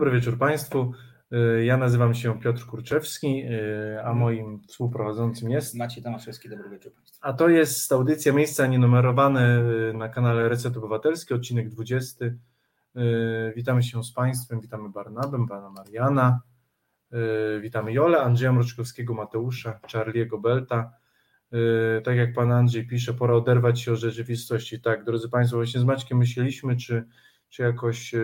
[0.00, 0.92] Dobry wieczór Państwu.
[1.32, 6.48] Y, ja nazywam się Piotr Kurczewski, y, a moim współprowadzącym jest Maciej Tomaszewski.
[6.48, 7.18] Dobry wieczór Państwu.
[7.20, 12.24] A to jest audycja Miejsca Nienumerowane y, na kanale Reset Obywatelski, odcinek 20.
[13.56, 16.40] Witamy się z Państwem, witamy Barnabem, Pana Mariana,
[17.60, 20.92] witamy Jolę, Andrzeja Mroczkowskiego, Mateusza, Charliego Belta.
[22.04, 24.80] Tak jak Pan Andrzej pisze, pora oderwać się od rzeczywistości.
[24.80, 27.04] Tak, drodzy Państwo, właśnie z Maćkiem myśleliśmy, czy
[27.50, 28.20] czy jakoś e,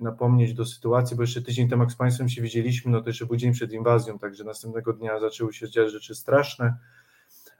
[0.00, 3.26] napomnieć do sytuacji, bo jeszcze tydzień temu jak z Państwem się widzieliśmy, no to jeszcze
[3.26, 6.76] był dzień przed inwazją, także następnego dnia zaczęły się dziać rzeczy straszne,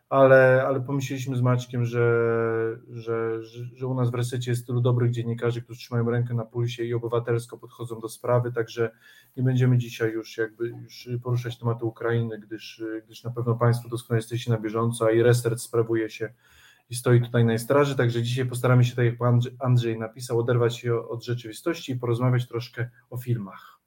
[0.08, 2.26] ale, ale pomyśleliśmy z Maćkiem, że,
[2.90, 3.42] że,
[3.74, 6.94] że, u nas w resecie jest tylu dobrych dziennikarzy, którzy trzymają rękę na pulsie i
[6.94, 8.90] obywatelsko podchodzą do sprawy, także
[9.36, 14.18] nie będziemy dzisiaj już jakby już poruszać tematu Ukrainy, gdyż, gdyż na pewno Państwo doskonale
[14.18, 16.32] jesteście na bieżąco, a i restart sprawuje się
[16.90, 20.76] i stoi tutaj na straży, także dzisiaj postaramy się, tak jak pan Andrzej napisał, oderwać
[20.76, 23.78] się od rzeczywistości i porozmawiać troszkę o filmach.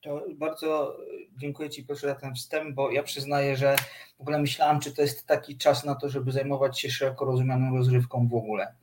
[0.00, 0.96] To bardzo
[1.36, 3.76] dziękuję Ci proszę za ten wstęp, bo ja przyznaję, że
[4.18, 7.76] w ogóle myślałam, czy to jest taki czas na to, żeby zajmować się szeroko rozumianą
[7.76, 8.74] rozrywką w ogóle.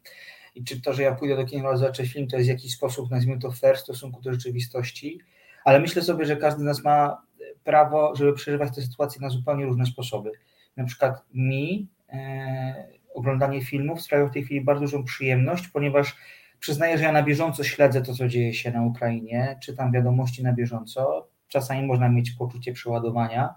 [0.55, 3.11] I czy to, że ja pójdę do kina zobaczę film, to jest w jakiś sposób,
[3.11, 5.19] nazwijmy to fair w stosunku do rzeczywistości,
[5.65, 7.21] ale myślę sobie, że każdy z nas ma
[7.63, 10.31] prawo, żeby przeżywać tę sytuację na zupełnie różne sposoby.
[10.77, 16.15] Na przykład mi e, oglądanie filmów sprawia w tej chwili bardzo dużą przyjemność, ponieważ
[16.59, 20.53] przyznaję, że ja na bieżąco śledzę to, co dzieje się na Ukrainie, czytam wiadomości na
[20.53, 21.27] bieżąco.
[21.47, 23.55] Czasami można mieć poczucie przeładowania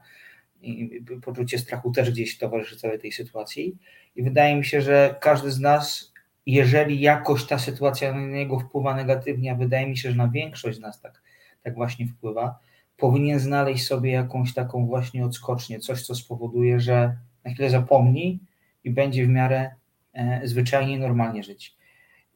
[0.62, 3.78] i poczucie strachu też gdzieś towarzyszy całej tej sytuacji.
[4.16, 6.12] I wydaje mi się, że każdy z nas,
[6.47, 10.78] jeżeli jakoś ta sytuacja na niego wpływa negatywnie, a wydaje mi się, że na większość
[10.78, 11.22] z nas tak,
[11.62, 12.59] tak właśnie wpływa,
[12.97, 18.41] powinien znaleźć sobie jakąś taką właśnie odskocznię, coś, co spowoduje, że na chwilę zapomni
[18.84, 19.71] i będzie w miarę
[20.12, 21.77] e, zwyczajnie, normalnie żyć.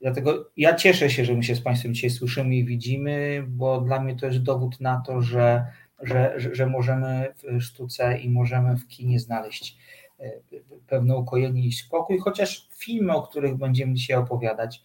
[0.00, 4.00] Dlatego ja cieszę się, że my się z Państwem dzisiaj słyszymy i widzimy, bo dla
[4.00, 5.64] mnie to jest dowód na to, że,
[6.02, 9.78] że, że możemy w sztuce i możemy w kinie znaleźć
[10.20, 10.30] e,
[10.86, 14.82] pewne ukojenie i spokój, chociaż filmy, o których będziemy dzisiaj opowiadać,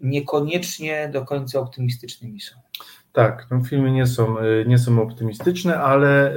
[0.00, 2.56] niekoniecznie do końca optymistycznymi są.
[3.12, 6.34] Tak, no filmy nie są, e, nie są optymistyczne, ale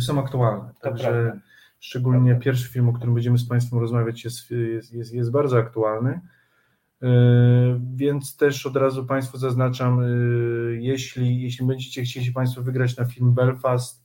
[0.00, 0.70] są aktualne.
[0.80, 1.53] Także prawda.
[1.84, 6.20] Szczególnie pierwszy film, o którym będziemy z Państwem rozmawiać, jest, jest, jest, jest bardzo aktualny.
[7.02, 7.08] E,
[7.94, 10.06] więc też od razu Państwu zaznaczam, e,
[10.78, 14.04] jeśli, jeśli będziecie chcieli Państwo wygrać na film Belfast,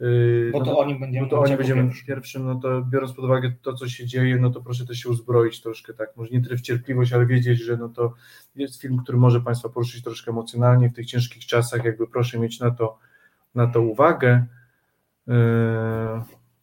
[0.00, 0.04] e,
[0.52, 2.06] bo no to, oni będziemy, to oni będziemy pierwszym.
[2.06, 5.08] pierwszym, no to biorąc pod uwagę to, co się dzieje, no to proszę też się
[5.08, 8.14] uzbroić troszkę, tak, może nie tyle w cierpliwość, ale wiedzieć, że no to
[8.54, 12.60] jest film, który może Państwa poruszyć troszkę emocjonalnie w tych ciężkich czasach, jakby proszę mieć
[12.60, 12.98] na to,
[13.54, 14.46] na to uwagę.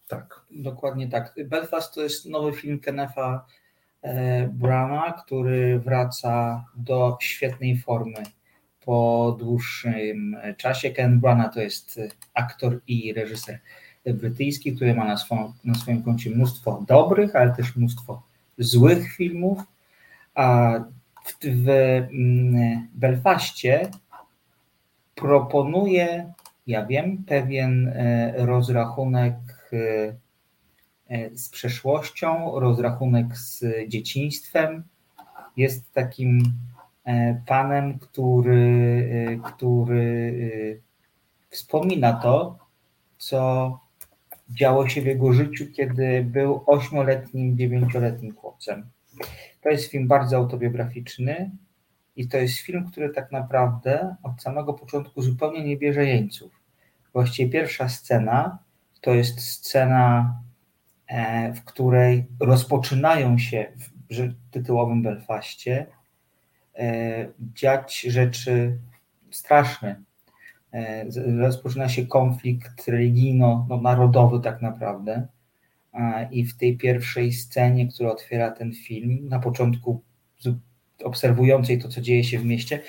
[0.08, 0.45] Tak.
[0.56, 1.36] Dokładnie tak.
[1.46, 3.46] Belfast to jest nowy film Kenefa
[4.02, 8.24] e, Brana, który wraca do świetnej formy
[8.86, 10.90] po dłuższym czasie.
[10.90, 12.00] Ken Brana to jest
[12.34, 13.60] aktor i reżyser
[14.06, 18.24] brytyjski, który ma na, swą, na swoim koncie mnóstwo dobrych, ale też mnóstwo
[18.58, 19.60] złych filmów.
[20.36, 20.74] A
[21.26, 23.92] w, w mm, Belfaście
[25.16, 26.34] proponuje,
[26.68, 29.36] ja wiem, pewien e, rozrachunek
[29.76, 30.14] E,
[31.34, 34.84] z przeszłością, rozrachunek z dzieciństwem.
[35.58, 36.44] Jest takim
[37.06, 40.82] e, panem, który, który
[41.50, 42.58] wspomina to,
[43.18, 43.80] co
[44.50, 48.90] działo się w jego życiu, kiedy był ośmioletnim, dziewięcioletnim chłopcem.
[49.62, 51.52] To jest film bardzo autobiograficzny
[52.16, 56.52] i to jest film, który tak naprawdę od samego początku zupełnie nie bierze jeńców.
[57.14, 58.58] Właściwie pierwsza scena
[59.02, 60.45] to jest scena, e,
[61.56, 65.86] w której rozpoczynają się w tytułowym Belfaście
[66.76, 68.78] e, dziać rzeczy
[69.32, 70.02] straszne.
[70.74, 71.06] E,
[71.40, 75.28] rozpoczyna się konflikt religijno-narodowy tak naprawdę.
[76.32, 80.02] I w tej pierwszej scenie, która otwiera ten film, na początku
[81.04, 82.82] obserwującej to, co dzieje się w mieście,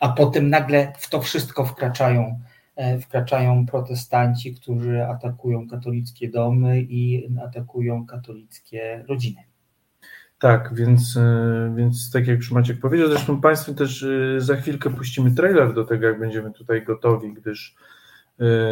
[0.00, 2.53] a potem nagle w to wszystko wkraczają E,
[3.02, 9.40] wkraczają protestanci, którzy atakują katolickie domy i atakują katolickie rodziny.
[10.38, 14.90] Tak, więc, e, więc tak jak już Maciek powiedział, zresztą Państwu też e, za chwilkę
[14.90, 17.74] puścimy trailer do tego, jak będziemy tutaj gotowi, gdyż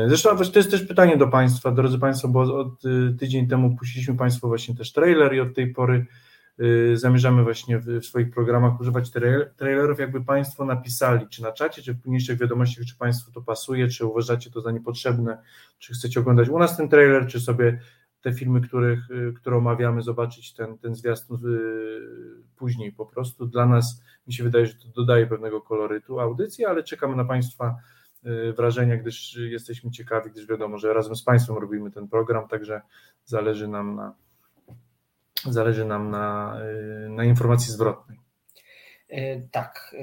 [0.07, 2.83] zresztą to jest też pytanie do Państwa, drodzy Państwo, bo od
[3.19, 6.07] tydzień temu puściliśmy Państwu właśnie też trailer i od tej pory
[6.95, 9.11] zamierzamy właśnie w, swoich programach używać
[9.57, 13.89] trailerów, jakby Państwo napisali, czy na czacie, czy w późniejszych wiadomościach, czy Państwu to pasuje,
[13.89, 15.39] czy uważacie to za niepotrzebne,
[15.79, 17.79] czy chcecie oglądać u nas ten trailer, czy sobie
[18.21, 23.47] te filmy, których, y, które omawiamy, zobaczyć ten, ten zwiastun y, później po prostu.
[23.47, 27.77] Dla nas mi się wydaje, że to dodaje pewnego kolorytu audycji, ale czekamy na Państwa
[28.57, 32.83] wrażenia, gdyż jesteśmy ciekawi, gdyż wiadomo, że razem z Państwem robimy ten program, także
[33.25, 34.15] zależy nam na,
[35.49, 36.57] zależy nam na,
[37.09, 38.19] na informacji zwrotnej.
[39.51, 39.97] Tak.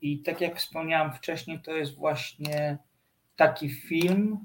[0.00, 2.78] I tak jak wspomniałam wcześniej, to jest właśnie
[3.36, 4.38] taki film,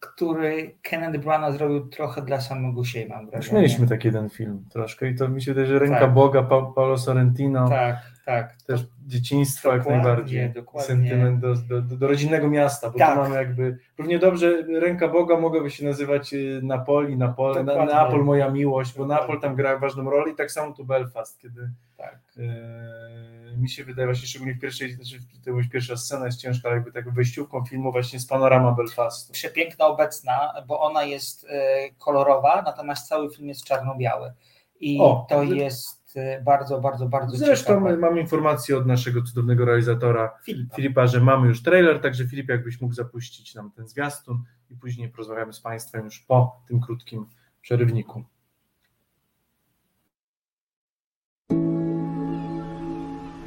[0.00, 3.56] który Kenneth Branagh zrobił trochę dla samego siebie, mam wrażenie.
[3.56, 6.14] mieliśmy taki jeden film troszkę i to mi się wydaje, że Ręka tak.
[6.14, 7.68] Boga, pa Paolo Sorrentino.
[7.68, 8.62] Tak, tak.
[8.66, 10.50] Też dzieciństwo jak najbardziej.
[10.50, 10.88] Dokładnie.
[10.88, 13.14] Sentyment do, do, do, rodzinnego miasta, bo tak.
[13.14, 18.24] tu mamy jakby równie dobrze Ręka Boga mogłaby się nazywać y, Napoli, Napole, na, Napol
[18.24, 22.18] moja miłość, bo Napol tam gra ważną rolę i tak samo tu Belfast, kiedy tak.
[22.38, 26.68] E, mi się wydaje właśnie szczególnie w pierwszej, znaczy to już pierwsza scena jest ciężka,
[26.68, 29.32] ale jakby tak wejściówką filmu właśnie z panorama Belfastu.
[29.32, 34.32] Przepiękna obecna, bo ona jest e, kolorowa, natomiast cały film jest czarno-biały.
[34.80, 37.96] I o, to jest e, bardzo, bardzo, bardzo Zresztą ciekawe.
[37.96, 40.76] mam informację od naszego cudownego realizatora Filipa.
[40.76, 45.08] Filipa, że mamy już trailer, także Filip, jakbyś mógł zapuścić nam ten zwiastun i później
[45.08, 47.26] porozmawiamy z Państwem już po tym krótkim
[47.60, 48.24] przerywniku.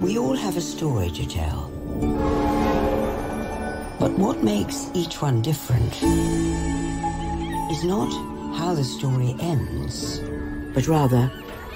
[0.02, 1.70] We all have a story to tell.
[4.00, 5.94] But what makes each one different
[7.72, 8.10] is not
[8.58, 10.20] how the story ends,
[10.76, 11.32] but rather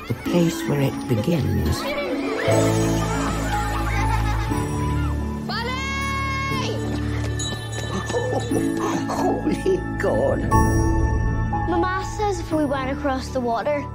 [0.10, 1.78] the place where it begins.
[9.08, 10.50] holy God.
[11.70, 13.86] Mama says if we went across the water,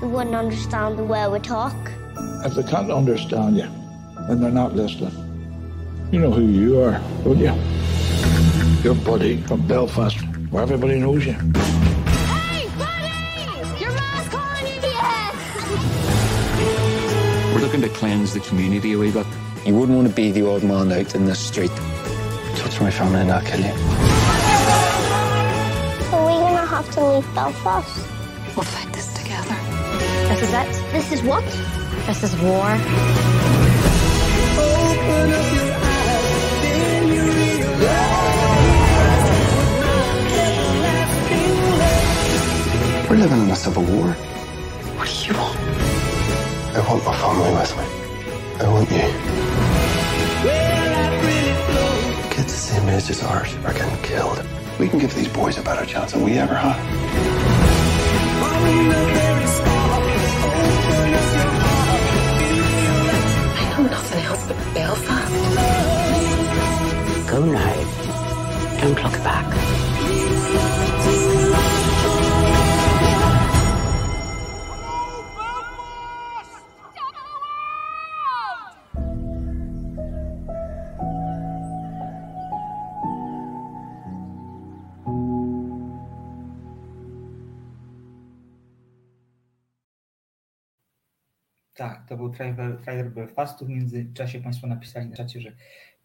[0.00, 1.74] they wouldn't understand the way we talk.
[2.44, 3.68] If they can't understand you,
[4.28, 5.10] then they're not listening.
[6.12, 7.52] You know who you are, don't you?
[8.84, 10.18] Your buddy from Belfast,
[10.50, 11.34] where everybody knows you.
[17.54, 19.26] We're looking to cleanse the community a wee bit.
[19.64, 21.70] You wouldn't want to be the old man out in the street.
[22.56, 23.70] Touch my family and I'll kill you.
[26.10, 28.08] Are we gonna have to leave Belfast?
[28.56, 29.54] We'll fight this together.
[30.26, 30.92] This is it.
[30.92, 31.44] This is what?
[32.06, 32.76] This is war.
[43.08, 44.08] We're living in a civil war.
[44.96, 45.53] What do you want?
[46.76, 47.84] I want my family with me.
[48.58, 49.08] I want you.
[52.34, 54.44] Kids the same age as ours are getting killed.
[54.80, 56.76] We can give these boys a better chance than we ever had.
[63.56, 65.32] I know nothing else but Belfast.
[67.30, 67.74] Go now.
[68.80, 69.73] Don't look back.
[92.14, 93.66] To był trailer, trailer Belfastu.
[93.66, 95.52] W międzyczasie Państwo napisali na czacie, że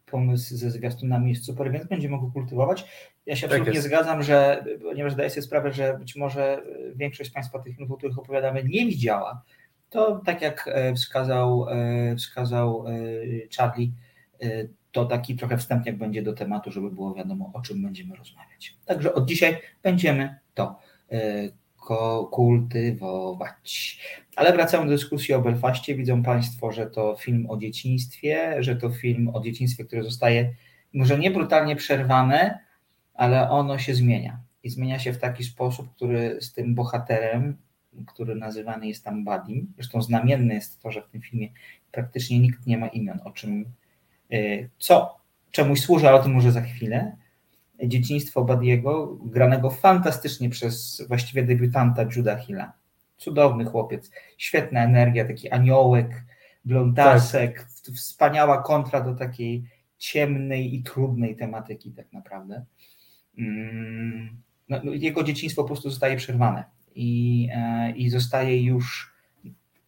[0.06, 2.84] pomysł ze zwiastunami jest super, więc będziemy go kultywować.
[3.26, 6.62] Ja się tak absolutnie zgadzam, że ponieważ zdaję sobie sprawę, że być może
[6.94, 9.42] większość Państwa tych filmów, o których opowiadamy, nie widziała,
[9.90, 12.92] to tak jak e, wskazał, e, wskazał e,
[13.56, 13.92] Charlie,
[14.92, 18.76] to taki trochę wstępniak będzie do tematu, żeby było wiadomo, o czym będziemy rozmawiać.
[18.84, 20.78] Także od dzisiaj będziemy to
[22.30, 23.98] kultywować.
[24.36, 25.94] Ale wracamy do dyskusji o Belfaście.
[25.94, 30.54] Widzą Państwo, że to film o dzieciństwie, że to film o dzieciństwie, które zostaje
[30.94, 32.58] może nie brutalnie przerwane,
[33.14, 34.40] ale ono się zmienia.
[34.62, 37.56] I zmienia się w taki sposób, który z tym bohaterem,
[38.06, 41.48] który nazywany jest tam Badim, zresztą znamienne jest to, że w tym filmie
[41.92, 43.72] praktycznie nikt nie ma imion, o czym,
[44.32, 45.20] y, co
[45.50, 47.16] czemuś służy, ale o tym może za chwilę,
[47.84, 52.72] dzieciństwo Badiego, granego fantastycznie przez właściwie debiutanta Juda Hilla.
[53.16, 56.24] Cudowny chłopiec, świetna energia, taki aniołek,
[56.64, 57.94] blondasek, tak.
[57.94, 59.64] wspaniała kontra do takiej
[59.98, 62.64] ciemnej i trudnej tematyki tak naprawdę.
[63.38, 69.14] Mm, no, no, jego dzieciństwo po prostu zostaje przerwane i, e, i zostaje już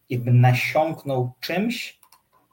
[0.09, 1.99] jakby nasiąknął czymś,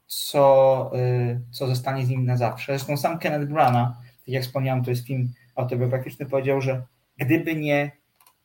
[0.07, 2.73] co, e, co zostanie z nim na zawsze.
[2.73, 6.83] Zresztą sam Kenneth Branagh jak wspomniałem, to jest film autobiograficzny, powiedział, że
[7.19, 7.91] gdyby nie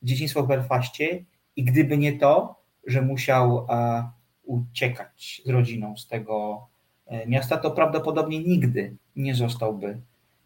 [0.04, 1.24] dzieciństwo w Belfaście
[1.56, 2.56] i gdyby nie to,
[2.88, 4.12] że musiał a,
[4.44, 6.68] uciekać z rodziną z tego
[7.06, 9.98] e, miasta, to prawdopodobnie nigdy nie zostałby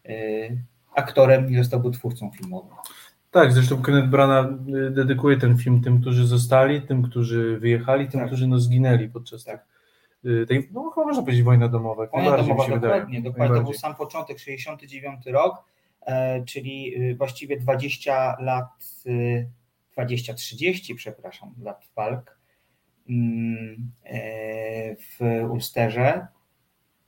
[0.04, 0.12] e,
[0.94, 2.76] aktorem, nie zostałby twórcą filmowym.
[3.30, 8.20] Tak, zresztą Kenneth Branagh e, dedykuje ten film tym, którzy zostali, tym, którzy wyjechali, tym,
[8.20, 8.26] tak.
[8.26, 9.64] którzy no, zginęli podczas tak.
[10.24, 12.06] Y, tej, no chyba można powiedzieć wojna domowa.
[12.06, 13.22] Wojna domowa, się dokładnie, wydaje.
[13.22, 13.56] dokładnie.
[13.56, 15.64] To był sam początek, 69 rok,
[16.00, 19.48] e, czyli y, właściwie 20 lat, y,
[19.96, 22.38] 20-30, przepraszam, lat walk
[23.08, 26.26] mm, e, w Ulsterze.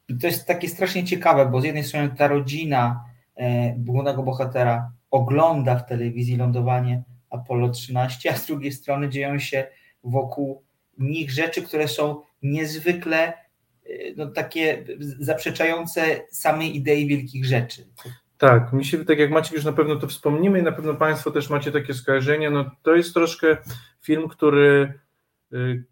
[0.08, 3.04] I to jest takie strasznie ciekawe, bo z jednej strony ta rodzina
[3.36, 9.66] e, głównego bohatera ogląda w telewizji lądowanie Apollo 13, a z drugiej strony dzieją się
[10.04, 10.62] wokół
[10.98, 13.34] nich rzeczy, które są niezwykle e,
[14.16, 14.84] no, takie
[15.20, 17.84] zaprzeczające samej idei wielkich rzeczy.
[18.38, 21.30] Tak, mi się, tak jak Maciek już na pewno to wspomnimy i na pewno Państwo
[21.30, 23.56] też macie takie skojarzenia, no to jest troszkę
[24.00, 25.00] film, który,
[25.52, 25.84] y,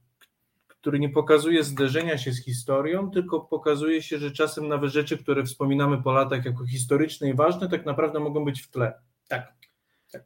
[0.69, 5.45] który nie pokazuje zderzenia się z historią, tylko pokazuje się, że czasem nawet rzeczy, które
[5.45, 8.92] wspominamy po latach jako historyczne i ważne, tak naprawdę mogą być w tle.
[9.28, 9.52] Tak.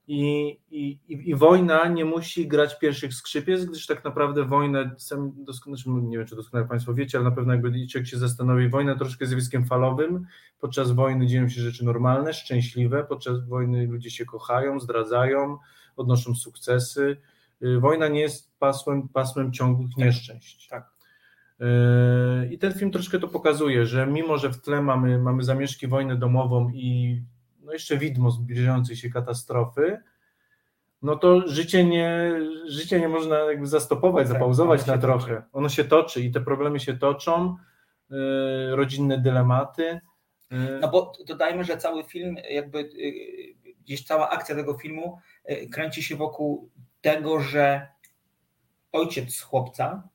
[0.06, 5.32] I, i, i, I wojna nie musi grać pierwszych skrzypiec, gdyż tak naprawdę wojna, sam
[5.44, 8.94] doskonale, nie wiem czy doskonale Państwo wiecie, ale na pewno jakby człowiek się zastanowi, wojna
[8.94, 10.26] troszkę zjawiskiem falowym.
[10.60, 15.58] Podczas wojny dzieją się rzeczy normalne, szczęśliwe, podczas wojny ludzie się kochają, zdradzają,
[15.96, 17.16] odnoszą sukcesy.
[17.62, 20.68] Y, Wojna nie jest pasmem, pasmem ciągłych nieszczęść.
[20.68, 20.94] tak.
[21.60, 21.66] Yy,
[22.52, 26.16] I ten film troszkę to pokazuje, że mimo, że w tle mamy, mamy zamieszki wojny
[26.16, 27.22] domową i
[27.64, 30.02] no jeszcze widmo zbliżającej się katastrofy,
[31.02, 32.33] no to życie nie,
[32.66, 35.35] życie nie można jakby zastopować, Tak, zapauzować na trochę.
[35.35, 35.42] toczy.
[35.52, 37.56] Ono się toczy i te problemy się toczą,
[38.11, 40.00] yy, rodzinne dylematy.
[40.50, 45.18] yy, No bo dodajmy, że cały film, jakby y, gdzieś cała akcja tego filmu
[45.50, 47.88] y, kręci się wokół tego, że
[48.92, 50.09] ojciec chłopca,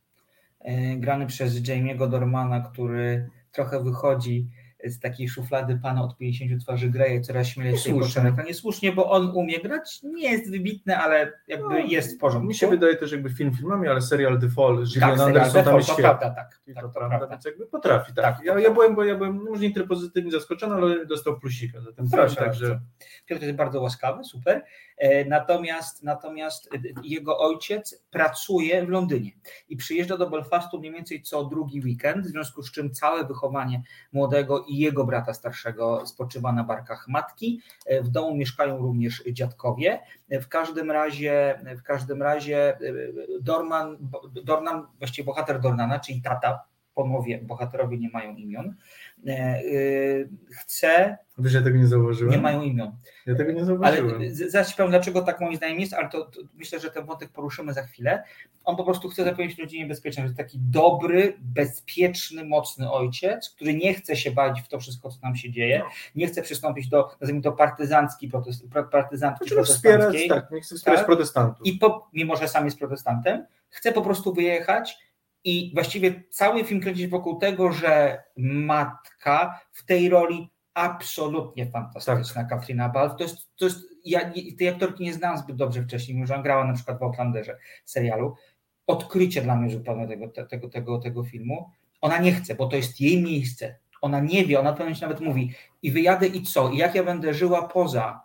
[0.61, 4.47] y, grany przez Jamie'ego Dormana, który trochę wychodzi
[4.83, 8.21] z takiej szuflady pana od 50 twarzy Greya, coraz śmielej się Słusznie.
[8.21, 8.41] poczynka.
[8.41, 12.47] No Niesłusznie, bo on umie grać, nie jest wybitny, ale jakby No, jest w porządku.
[12.47, 15.63] Mi się wydaje też jakby film filmami, ale serial The Fall, tak, Gillian serial Anderson
[15.63, 16.09] tam jest to świetny.
[16.09, 16.59] prawda, tak.
[16.65, 17.35] Tak to to prawda, prawda.
[17.35, 18.25] więc jakby potrafi, tak.
[18.25, 21.39] Tak, to ja, ja, byłem, bo ja byłem może nie tyle pozytywnie zaskoczony, ale dostał
[21.39, 22.79] plusika za ten film, Proszę także.
[23.25, 24.63] Piotr jest bardzo łaskawy, super.
[24.97, 29.31] E, Natomiast, natomiast e, jego ojciec pracuje w Londynie
[29.69, 33.83] i przyjeżdża do Belfastu mniej więcej co drugi weekend, w związku z czym całe wychowanie
[34.11, 37.61] młodego i jego brata starszego spoczywa na barkach matki.
[38.01, 39.99] W domu mieszkają również dziadkowie.
[40.29, 42.79] W każdym razie, w każdym razie e,
[43.41, 43.97] Dorman,
[44.43, 48.75] Dornan, właściwie bohater Dornana, czyli tata, po mowie bohaterowie nie mają imion,
[50.51, 52.31] chce, wiesz, ja tego nie zauważyłem.
[52.35, 52.91] nie mają imion.
[53.25, 54.35] Ja tego nie Ale zauważyłem.
[54.35, 57.05] z- zaraz ci powiem, dlaczego tak moim zdaniem jest, ale to, to myślę, że ten
[57.05, 58.23] wątek poruszymy za chwilę.
[58.65, 60.21] On po prostu chce zapewnić rodzinie bezpieczeństwo.
[60.35, 65.09] To jest taki dobry, bezpieczny, mocny ojciec, który nie chce się bać w to wszystko,
[65.09, 65.79] co nam się dzieje.
[65.79, 65.85] No.
[66.15, 70.29] Nie chce przystąpić do, nazwijmy to, partyzancki protest, partyzantki Znaczy, wspierać, protestanckiej.
[70.29, 71.05] tak, nie chcę wspierać Tak.
[71.07, 71.67] protestantów.
[71.67, 74.97] I po, mimo, że sam jest protestantem, chce po prostu wyjechać
[75.43, 82.41] i właściwie cały film kręci się wokół tego, że matka w tej roli absolutnie fantastyczna,
[82.41, 82.49] Tak.
[82.49, 83.15] Katrina Balf.
[83.17, 86.43] To jest, to jest, ja tej aktorki nie znałam zbyt dobrze wcześniej, mimo że ona
[86.43, 88.35] grała na przykład w Outlanderze serialu.
[88.87, 91.69] Odkrycie dla mnie zupełnie tego, te- tego, tego, tego filmu.
[92.01, 93.75] Ona nie chce, bo to jest jej miejsce.
[94.01, 96.69] Ona nie wie, ona w pewnym momencie nawet mówi i wyjadę i co?
[96.69, 98.21] I jak ja będę żyła poza,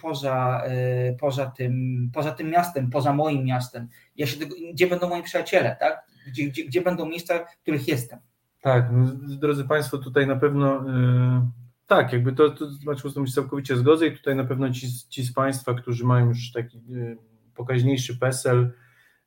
[0.00, 3.88] poza, e, poza, tym, poza tym miastem, poza moim miastem?
[4.16, 6.06] Ja się gdzie będą moi przyjaciele, tak?
[6.26, 8.18] Gdzie, gdzie, gdzie będą miejsca, w których jestem?
[8.60, 11.40] Tak, no, drodzy Państwo, tutaj na pewno yy,
[11.86, 15.08] tak, jakby to, to Maciu, z tym się całkowicie zgodzę i tutaj na pewno ci,
[15.08, 17.16] ci z Państwa, którzy mają już taki yy,
[17.54, 18.72] pokaźniejszy PESEL,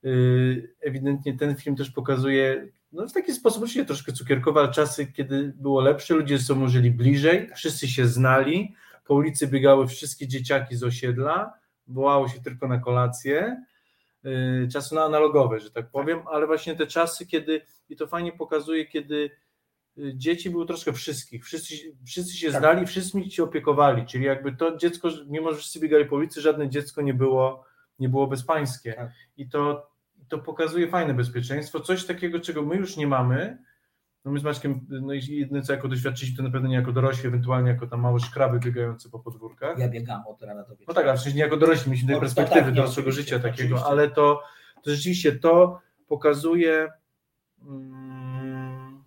[0.04, 5.08] yy, ewidentnie ten film też pokazuje no w taki sposób oczywiście troszkę cukierkowe, ale czasy,
[5.08, 10.28] kiedy było lepsze, ludzie ze sobą żyli bliżej, wszyscy się znali, po ulicy biegały wszystkie
[10.28, 11.54] dzieciaki z osiedla,
[11.88, 13.64] wołało się tylko na kolację,
[14.24, 18.32] yy, czasy na analogowe, że tak powiem, ale właśnie te czasy, kiedy i to fajnie
[18.32, 19.32] pokazuje, kiedy
[19.98, 22.62] y, dzieci były troszkę wszystkich, wszyscy, wszyscy się Tak.
[22.62, 26.70] znali, wszyscy się opiekowali, czyli jakby to dziecko, mimo że wszyscy biegali po ulicy, żadne
[26.70, 27.66] dziecko nie było,
[28.00, 29.12] nie było bezpańskie Tak.
[29.38, 29.90] i to,
[30.28, 33.58] to pokazuje fajne bezpieczeństwo, coś takiego, czego my już nie mamy,
[34.26, 36.92] no my z Maćkiem, no i jedyne co jako doświadczyliśmy, to na pewno nie jako
[36.92, 39.80] dorośli, ewentualnie jako tam małe szkraby biegające po podwórkach.
[39.80, 40.86] Ja biegam od rana do wieczora.
[40.88, 43.76] No tak, ale przecież nie jako dorośli, mieliśmy tej No, perspektywy tak, dorosłego życia takiego,
[43.76, 43.86] oczywiście.
[43.86, 44.42] ale to,
[44.84, 46.90] to rzeczywiście to pokazuje
[47.68, 49.04] mm,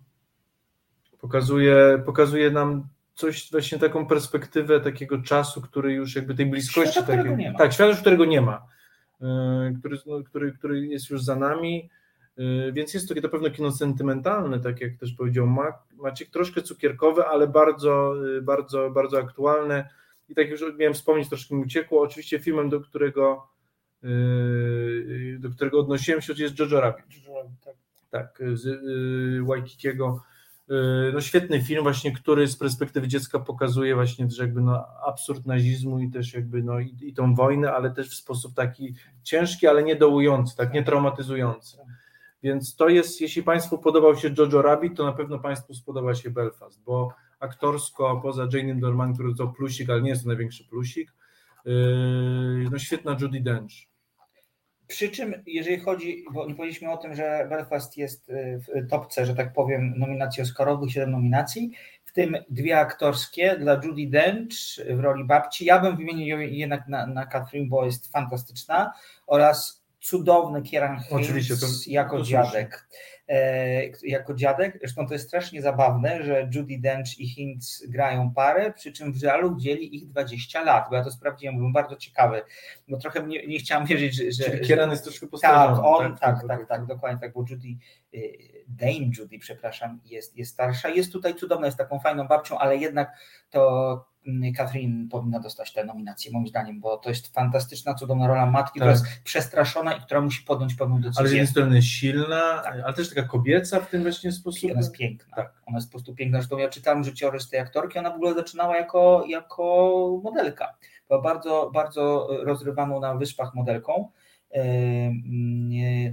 [1.21, 7.03] pokazuje, pokazuje nam coś, właśnie taką perspektywę takiego czasu, który już jakby tej bliskości Świata,
[7.07, 7.57] którego takiej, nie ma.
[7.57, 8.65] tak, świata, którego nie ma,
[9.21, 9.27] yy,
[9.79, 11.89] który, no, który, który jest już za nami,
[12.71, 17.25] więc jest to na pewno kino sentymentalne, tak jak też powiedział Ma- Maciek, troszkę cukierkowe,
[17.25, 19.89] ale bardzo, yy, bardzo, bardzo aktualne
[20.29, 23.47] i tak już miałem wspomnieć, troszkę mi uciekło, oczywiście filmem, do którego
[24.03, 27.05] yy, do którego odnosiłem się, jest Jojo Rabbit.
[27.65, 27.75] Tak.
[28.09, 30.23] tak, z y, Waikitiego.
[30.71, 30.73] Y,
[31.13, 35.99] no świetny film właśnie, który z perspektywy dziecka pokazuje właśnie, że jakby no absurd nazizmu
[35.99, 39.83] i też jakby no i, i tą wojnę, ale też w sposób taki ciężki, ale
[39.83, 41.77] nie dołujący, tak, nie traumatyzujący.
[42.43, 46.29] Więc to jest, jeśli Państwu podobał się Jojo Rabbit, to na pewno Państwu spodoba się
[46.29, 51.13] Belfast, bo aktorsko, poza Jane'em Dorman, który to plusik, ale nie jest to największy plusik,
[51.65, 51.73] yy,
[52.71, 53.71] no świetna Judy Dench.
[54.87, 59.25] Przy czym, jeżeli chodzi, bo nie powiedzieliśmy o tym, że Belfast jest y, w topce,
[59.25, 61.71] że tak powiem, nominacji Oscarowych, 7 nominacji,
[62.05, 64.53] w tym dwie aktorskie dla Judy Dench
[64.95, 65.65] w roli babci.
[65.65, 68.93] Ja bym wymienił jednak na, na Catherine, bo jest fantastyczna,
[69.27, 72.87] oraz cudowny Kieran Oczywiście, to, jako to dziadek.
[73.29, 74.77] E, jako dziadek.
[74.79, 79.23] Zresztą to jest strasznie zabawne, że Judy Dench i Hintz grają parę, przy czym w
[79.23, 82.41] realu dzieli ich 20 lat, bo ja to sprawdziłem, byłem bardzo ciekawy,
[82.87, 84.31] bo trochę nie, nie chciałam wierzyć, że...
[84.31, 85.75] że Czyli Kieran jest troszkę postawiony.
[85.75, 87.67] Tak, on, tak, tak, tak, tak, dokładnie tak, bo Judy,
[88.13, 92.77] y, Dame Judy, przepraszam, jest, jest starsza, jest tutaj cudowna, jest taką fajną babcią, ale
[92.77, 93.11] jednak
[93.49, 94.09] to
[94.57, 98.87] Katrin powinna dostać tę nominację, moim zdaniem, bo to jest fantastyczna, cudowna rola matki, tak.
[98.87, 101.19] która jest przestraszona i która musi podjąć pewną decyzję.
[101.19, 102.75] Ale z jednej strony silna, tak.
[102.85, 104.71] ale też taka kobieca w tym właśnie sposób.
[104.71, 105.35] Ona jest piękna.
[105.35, 105.53] Tak.
[105.65, 106.37] Ona jest po prostu piękna.
[106.37, 110.75] Zresztą ja czytałem życiorys tej aktorki, ona w ogóle zaczynała jako, jako modelka.
[111.07, 114.11] Była bardzo, bardzo rozrywaną na wyspach modelką.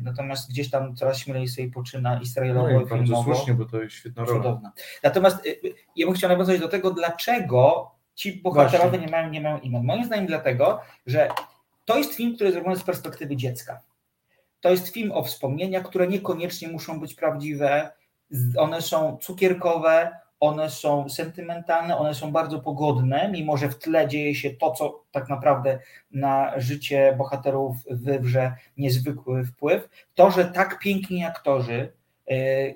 [0.02, 3.96] Natomiast gdzieś tam coraz śmielej sobie poczyna Izraelowo no i bardzo słusznie, bo to jest
[3.96, 4.36] świetna rola.
[4.36, 4.72] Cudowna.
[5.02, 9.40] Natomiast y, y, ja bym chciał nawiązać do tego, dlaczego ci bohaterowie nie mają, nie
[9.40, 9.84] mają imion.
[9.84, 11.28] Moim zdaniem dlatego, że
[11.84, 13.80] to jest film, który jest zrobiony z perspektywy dziecka.
[14.60, 17.90] To jest film o wspomnieniach, które niekoniecznie muszą być prawdziwe.
[18.58, 24.34] One są cukierkowe, one są sentymentalne, one są bardzo pogodne, mimo że w tle dzieje
[24.34, 25.78] się to, co tak naprawdę
[26.10, 29.88] na życie bohaterów wywrze niezwykły wpływ.
[30.14, 31.92] To, że tak piękni aktorzy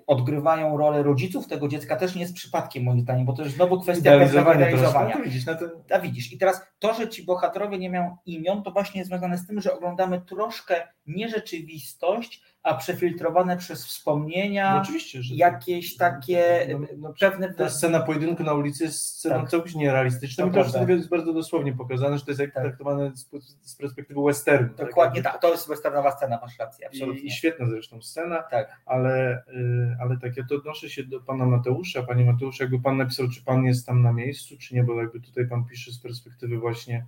[0.06, 3.80] odgrywają rolę rodziców tego dziecka też nie jest przypadkiem moim zdaniem, bo to jest znowu
[3.80, 5.18] kwestia realizowania.
[5.18, 5.70] No widzisz, ten...
[5.90, 9.38] A widzisz, i teraz to, że ci bohaterowie nie mają imion, to właśnie jest związane
[9.38, 16.66] z tym, że oglądamy troszkę nierzeczywistość, a przefiltrowane przez wspomnienia, no oczywiście, że jakieś takie
[16.80, 17.54] no, no, pewne...
[17.54, 19.50] Ta scena pojedynku na ulicy jest sceną tak.
[19.50, 22.62] całkowicie nierealistyczną i to jest bardzo dosłownie pokazane, że to jest jak tak.
[22.62, 23.30] traktowane z,
[23.62, 24.74] z perspektywy westernu.
[24.74, 24.86] Tak?
[24.86, 25.42] Dokładnie tak, tak.
[25.42, 27.22] to jest westernowa scena, masz rację, absolutnie.
[27.22, 28.80] I, i świetna zresztą scena, tak.
[28.86, 32.96] ale, y, ale tak, ja to odnoszę się do pana Mateusza, panie Mateuszu, jakby pan
[32.96, 35.98] napisał, czy pan jest tam na miejscu, czy nie, bo jakby tutaj pan pisze z
[35.98, 37.06] perspektywy właśnie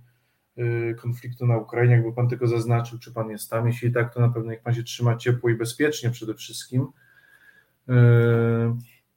[1.01, 4.29] konfliktu na Ukrainie, jakby Pan tego zaznaczył, czy Pan jest tam, jeśli tak, to na
[4.29, 6.87] pewno niech Pan się trzyma ciepło i bezpiecznie przede wszystkim.
[7.89, 7.93] Y,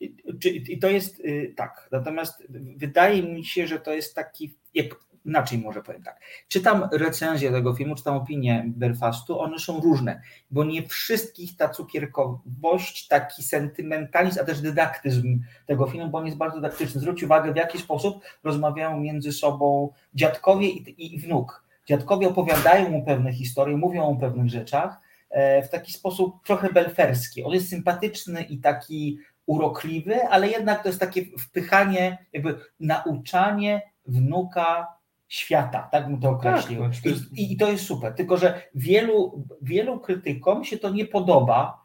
[0.01, 2.47] I, i to jest y, tak, natomiast
[2.77, 4.95] wydaje mi się, że to jest taki, jak
[5.27, 6.21] inaczej może powiem tak.
[6.49, 13.09] Czytam recenzję tego filmu, czytam opinię Belfastu, one są różne, bo nie wszystkich ta cukierkowość,
[13.09, 17.01] taki sentymentalizm, a też dydaktyzm tego filmu, bo on jest bardzo dydaktyczny.
[17.01, 21.67] Zwróć uwagę, w jaki sposób rozmawiają między sobą dziadkowie i, i wnuk.
[21.87, 27.45] Dziadkowie opowiadają mu pewne historie, mówią o pewnych rzeczach e, w taki sposób trochę belferski.
[27.45, 34.96] On jest sympatyczny i taki urokliwy, ale jednak to jest takie wpychanie, jakby nauczanie wnuka
[35.29, 36.83] świata, tak bym to tak, określił.
[36.83, 37.33] Tak, to jest...
[37.33, 41.85] I, I, to jest super, tylko że wielu, wielu krytykom się to nie podoba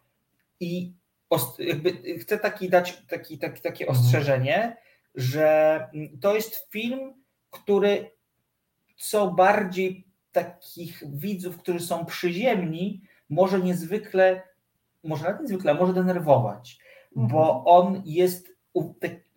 [0.60, 0.94] i
[1.60, 4.00] jakby chcę taki dać taki, taki, takie mhm.
[4.00, 4.78] ostrzeżenie,
[5.16, 5.88] że
[6.22, 7.14] to jest film,
[7.50, 8.12] który
[8.98, 14.42] co bardziej takich widzów, którzy są przyziemni, może niezwykle,
[15.04, 16.78] może nawet niezwykle, może denerwować,
[17.18, 17.28] mhm.
[17.28, 18.51] bo on jest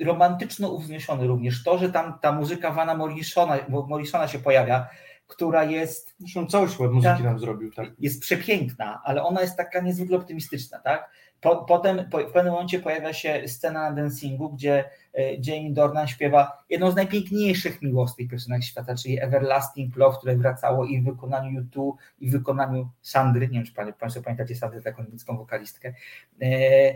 [0.00, 1.62] romantyczno uwzniesiony również.
[1.62, 4.88] To, że tam ta muzyka Vana Morrisona, Morrisona się pojawia,
[5.26, 6.14] która jest.
[6.18, 7.88] Zresztą cały świat muzyki nam zrobił, tak.
[7.98, 11.10] Jest przepiękna, ale ona jest taka niezwykle optymistyczna, tak?
[11.40, 16.08] Po, potem po, w pewnym momencie pojawia się scena na dancingu, gdzie e, Jamie Dornan
[16.08, 21.62] śpiewa jedną z najpiękniejszych miłosnych piosenek świata, czyli Everlasting Love, które wracało i w wykonaniu
[21.62, 25.94] U2, i w wykonaniu Sandry, nie wiem czy Państwo pamiętacie Sandrę, taką niemiecką wokalistkę,
[26.42, 26.94] e,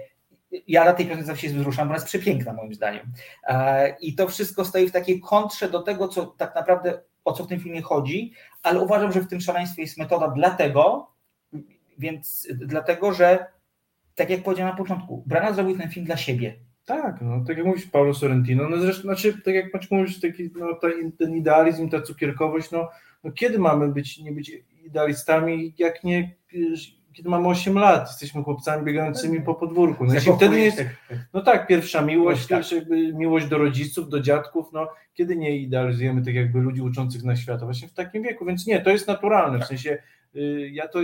[0.68, 3.12] ja na tej piosence się wzruszam, bo jest przepiękna moim zdaniem.
[3.44, 7.44] E, I to wszystko stoi w takiej kontrze do tego, co tak naprawdę o co
[7.44, 8.32] w tym filmie chodzi,
[8.62, 11.12] ale uważam, że w tym szaleństwie jest metoda dlatego,
[11.98, 13.46] więc dlatego, że
[14.14, 16.58] tak jak powiedziałem na początku, Brana zrobił ten film dla siebie.
[16.84, 20.66] Tak, no, tak jak mówisz Paulo Sorrentino, no zresztą, znaczy, tak jak mówisz, taki, no,
[21.18, 22.88] ten idealizm, ta cukierkowość, no,
[23.24, 24.52] no kiedy mamy być, nie być
[24.84, 26.34] idealistami, jak nie
[27.12, 30.04] kiedy mamy 8 lat, jesteśmy chłopcami biegającymi po podwórku.
[30.04, 30.84] No, jeśli wtedy jest,
[31.34, 32.58] no tak, pierwsza miłość, tak.
[32.58, 37.24] pierwsza jakby miłość do rodziców, do dziadków, no kiedy nie idealizujemy tak jakby ludzi uczących
[37.24, 39.68] na świata, właśnie w takim wieku, więc nie, to jest naturalne, w tak.
[39.68, 39.98] sensie
[40.36, 40.98] y, ja to,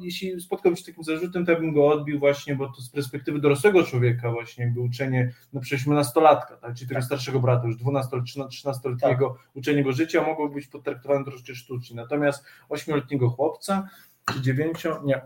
[0.00, 2.90] jeśli spotkałbym się z takim zarzutem, to ja bym go odbił właśnie, bo to z
[2.90, 7.06] perspektywy dorosłego człowieka właśnie jakby uczenie, no przecież nastolatka, tak, czyli tego tak.
[7.06, 9.48] starszego brata, już 12-13-letniego, tak.
[9.54, 13.88] uczenie go życia mogło być potraktowane troszkę sztucznie, natomiast 8-letniego chłopca,
[14.32, 15.20] czy 9, nie,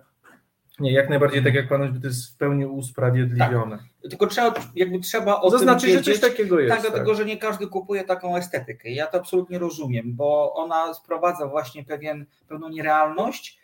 [0.80, 3.78] nie, jak najbardziej tak jak pan to jest w pełni usprawiedliwione.
[3.78, 4.10] Tak.
[4.10, 6.74] Tylko trzeba, jakby trzeba o tym wiedzieć, że coś takiego jest.
[6.74, 8.90] Tak, tak, dlatego, że nie każdy kupuje taką estetykę.
[8.90, 13.59] Ja to absolutnie rozumiem, bo ona sprowadza właśnie pewien, pewną nierealność,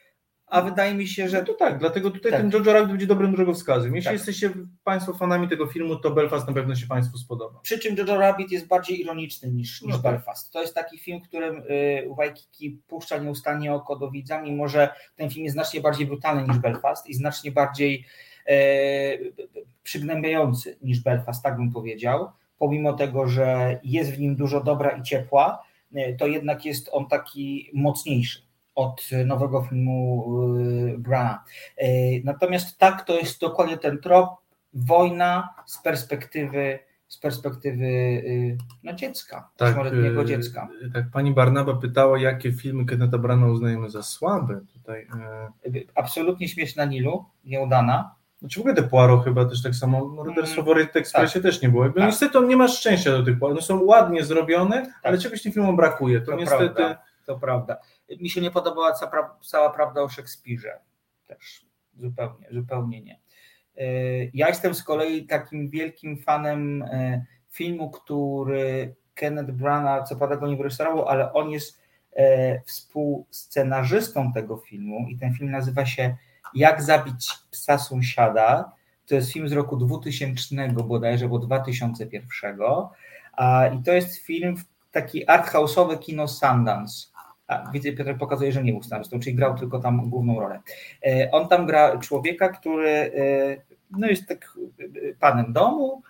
[0.47, 1.39] a wydaje mi się, że.
[1.39, 2.41] No to tak, dlatego tutaj tak.
[2.41, 3.95] ten Jojo Rabbit będzie dobrym drogowskazem.
[3.95, 4.13] Jeśli tak.
[4.13, 4.51] jesteście
[4.85, 7.61] Państwo fanami tego filmu, to Belfast na pewno się Państwu spodoba.
[7.63, 10.13] Przy czym Jojo Rabbit jest bardziej ironiczny niż, niż no tak.
[10.13, 10.53] Belfast.
[10.53, 15.31] To jest taki film, którym y, Waikiki puszcza nieustannie oko do widza, mimo że ten
[15.31, 18.05] film jest znacznie bardziej brutalny niż Belfast i znacznie bardziej
[18.51, 19.33] y,
[19.83, 22.31] przygnębiający niż Belfast, tak bym powiedział.
[22.59, 25.63] Pomimo tego, że jest w nim dużo dobra i ciepła,
[25.97, 28.46] y, to jednak jest on taki mocniejszy
[28.77, 30.25] od nowego filmu
[30.95, 31.45] y, Brana.
[31.83, 34.31] Y, natomiast tak, to jest dokładnie ten trop,
[34.75, 40.69] wojna z perspektywy z perspektywy y, no, dziecka, tak, ośmioletniego dziecka.
[40.95, 44.61] Tak, pani Barnaba pytała, jakie filmy Kenneta Brana uznajemy za słabe.
[44.73, 45.07] Tutaj,
[45.95, 48.15] Absolutnie śmieszna Nilu, nieudana.
[48.39, 51.43] Znaczy w ogóle te Poirot chyba też tak samo, Morderstwo w Orient Expressie tak.
[51.43, 51.85] też nie było.
[51.85, 51.97] Tak.
[51.97, 55.01] Niestety on nie ma szczęścia do tych Poirot, one są ładnie zrobione, tak.
[55.03, 56.21] ale czegoś tym filmom brakuje.
[56.21, 56.75] To, to niestety...
[56.75, 57.03] Prawda.
[57.27, 57.77] To prawda.
[58.21, 58.93] Mi się nie podobała
[59.43, 60.81] cała, prawda o Szekspirze.
[61.27, 61.67] Też
[61.97, 63.21] zupełnie, zupełnie nie.
[63.77, 63.85] E,
[64.35, 70.47] ja jestem z kolei takim wielkim fanem e, filmu, który Kenneth Branagh, co prawda go
[70.47, 71.81] nie wyreżyserował, ale on jest
[72.17, 76.17] e, współscenarzystą tego filmu i ten film nazywa się
[76.55, 78.73] Jak zabić psa sąsiada.
[79.07, 82.59] To jest film z roku 2000 bodajże, bo 2001.
[83.75, 84.55] I to jest film
[84.91, 87.07] taki arthouse'owy kino Sundance.
[87.47, 90.61] A, widzę, Piotr pokazuje, że nie był starostą, czyli grał tylko tam główną rolę.
[91.07, 93.11] E, on tam gra człowieka, który e,
[93.91, 96.03] no jest tak e, panem domu,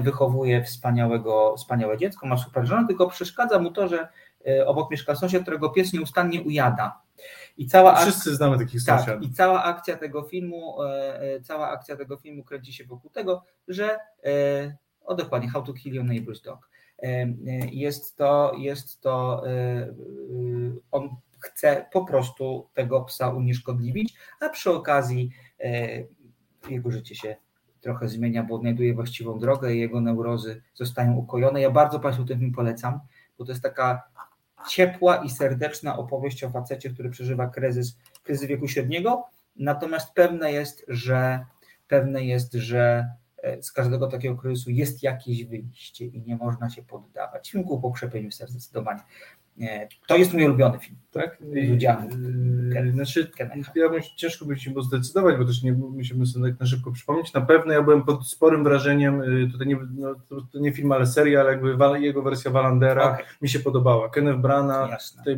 [0.00, 4.08] wychowuje wspaniałego, wspaniałe dziecko, ma super żonę, tylko przeszkadza mu to, że
[4.66, 7.00] obok mieszka sąsiad, którego pies nieustannie ujada.
[7.58, 9.30] I cała Wszyscy ak- znamy takich tak, sąsiadów.
[9.30, 10.76] I cała akcja tego filmu,
[11.42, 13.98] cała akcja tego filmu kręci się wokół tego, że
[15.04, 16.68] o dokładnie How to Kill Your Neighbor's Dog
[17.72, 19.94] jest to, jest to, e,
[20.90, 25.30] on chce po prostu tego psa unieszkodliwić, a przy okazji
[26.68, 27.36] jego życie się
[27.80, 31.60] trochę zmienia, bo odnajduje właściwą drogę i jego neurozy zostają ukojone.
[31.60, 33.00] Ja bardzo Państwu ten film polecam,
[33.38, 34.02] bo to jest taka
[34.68, 39.24] ciepła i serdeczna opowieść o facecie, który przeżywa kryzys, kryzys wieku średniego,
[39.56, 41.46] natomiast pewne jest, że
[41.88, 43.08] pewne jest, że
[43.60, 47.50] z każdego takiego kryzysu jest jakieś wyjście i nie można się poddawać.
[47.50, 49.00] Film ku pokrzepieniu serca zdecydowanie.
[49.60, 50.96] E, to jest mój ulubiony film.
[51.10, 51.38] Tak?
[51.66, 52.08] Z udziałem.
[52.74, 53.30] Yy, znaczy,
[53.74, 56.92] ja bym ciężko by się było zdecydować, bo też nie musimy sobie tak na szybko
[56.92, 57.32] przypomnieć.
[57.32, 60.14] Na pewno ja byłem pod sporym wrażeniem, tutaj nie, no,
[60.52, 63.24] to nie film, ale seria, ale jakby jego wersja Walandera okay.
[63.42, 64.08] mi się podobała.
[64.08, 65.36] Kenneth Brana, tej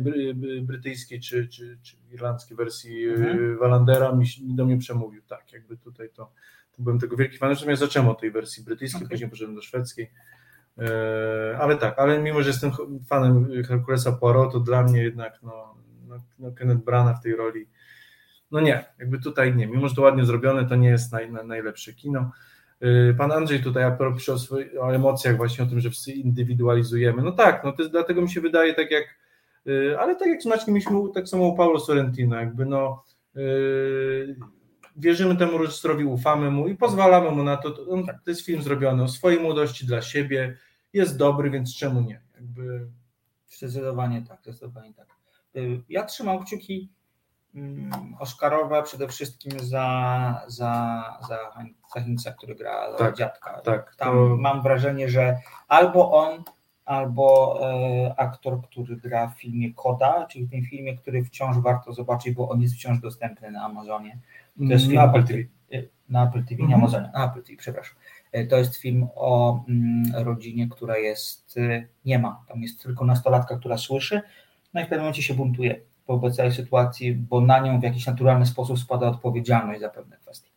[0.61, 3.57] brytyjskiej czy, czy, czy irlandzkiej wersji mhm.
[3.57, 5.21] Walandera mi, do mnie przemówił.
[5.27, 6.31] Tak, jakby tutaj to
[6.77, 9.09] byłem tego wielki fan, natomiast zacząłem od tej wersji brytyjskiej, okay.
[9.09, 10.11] później poszedłem do szwedzkiej.
[10.77, 12.71] E, ale tak, ale mimo, że jestem
[13.07, 15.75] fanem Herkulesa Poirot, to dla mnie jednak no,
[16.07, 17.67] no, no Kenneth Branagh w tej roli,
[18.51, 21.93] no nie, jakby tutaj nie, mimo, że to ładnie zrobione, to nie jest naj, najlepsze
[21.93, 22.31] kino.
[22.81, 27.21] E, pan Andrzej tutaj propos o, swoich, o emocjach, właśnie o tym, że wszyscy indywidualizujemy.
[27.21, 29.03] No tak, no to jest, dlatego mi się wydaje tak jak,
[29.67, 33.03] e, ale tak jak z Maćkiem mieliśmy tak samo u Paulo Sorrentino, jakby no
[34.95, 37.71] wierzymy temu reżysserowi, ufamy mu i pozwalamy mu na to.
[37.71, 40.57] To, tak, to jest film zrobiony o swojej młodości dla siebie,
[40.93, 42.21] jest dobry, więc czemu nie?
[42.35, 42.87] Jakby...
[43.49, 45.07] Zdecydowanie tak, zdecydowanie tak.
[45.55, 46.89] Y, ja trzymam kciuki
[47.55, 51.37] mm, Oscarowe przede wszystkim za, za, za,
[51.93, 53.61] za Chińca, który gra tak, dziadka.
[53.61, 54.37] Tak, Tam to...
[54.37, 56.43] mam wrażenie, że albo on,
[56.85, 61.93] albo e, aktor, który gra w filmie Koda, czyli w tym filmie, który wciąż warto
[61.93, 64.19] zobaczyć, bo on jest wciąż dostępny na Amazonie.
[64.57, 65.39] To jest film na Apple TV.
[66.09, 66.81] Na Apple TV, nie mhm.
[66.81, 67.95] Amazonie, na Apple TV, przepraszam.
[68.31, 73.05] E, to jest film o mm, rodzinie, która jest, e, nie ma, tam jest tylko
[73.05, 74.21] nastolatka, która słyszy,
[74.73, 78.05] no i w pewnym momencie się buntuje wobec całej sytuacji, bo na nią w jakiś
[78.05, 80.49] naturalny sposób spada odpowiedzialność za pewne kwestie.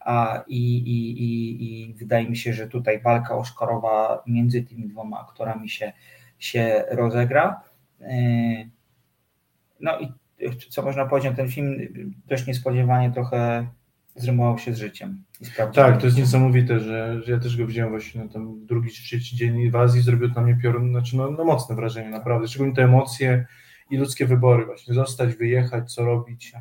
[0.00, 5.20] A, i, i, i, I wydaje mi się, że tutaj walka Oscarowa między tymi dwoma
[5.20, 5.92] aktorami się,
[6.38, 7.60] się rozegra.
[8.00, 8.14] E,
[9.80, 10.12] no i
[10.68, 11.76] co można powiedzieć, ten film
[12.26, 13.66] dość niespodziewanie trochę
[14.16, 15.24] zrymował się z życiem.
[15.72, 19.02] Tak, to jest niesamowite, że, że ja też go widziałem właśnie na ten drugi czy
[19.02, 22.74] trzeci dzień w Azji, zrobił na mnie piorun, znaczy no, no mocne wrażenie naprawdę, szczególnie
[22.74, 23.46] te emocje
[23.90, 26.52] i ludzkie wybory właśnie, zostać, wyjechać, co robić.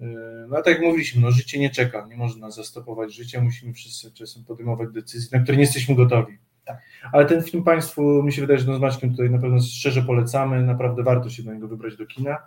[0.00, 0.08] Yy,
[0.48, 4.44] no tak jak mówiliśmy, no życie nie czeka, nie można zastopować życia, musimy wszyscy czasem
[4.44, 6.38] podejmować decyzje, na które nie jesteśmy gotowi.
[6.64, 6.82] Tak.
[7.12, 10.02] Ale ten film Państwu, mi się wydaje, że no z Maćkiem tutaj na pewno szczerze
[10.02, 12.38] polecamy, naprawdę warto się do niego wybrać do kina.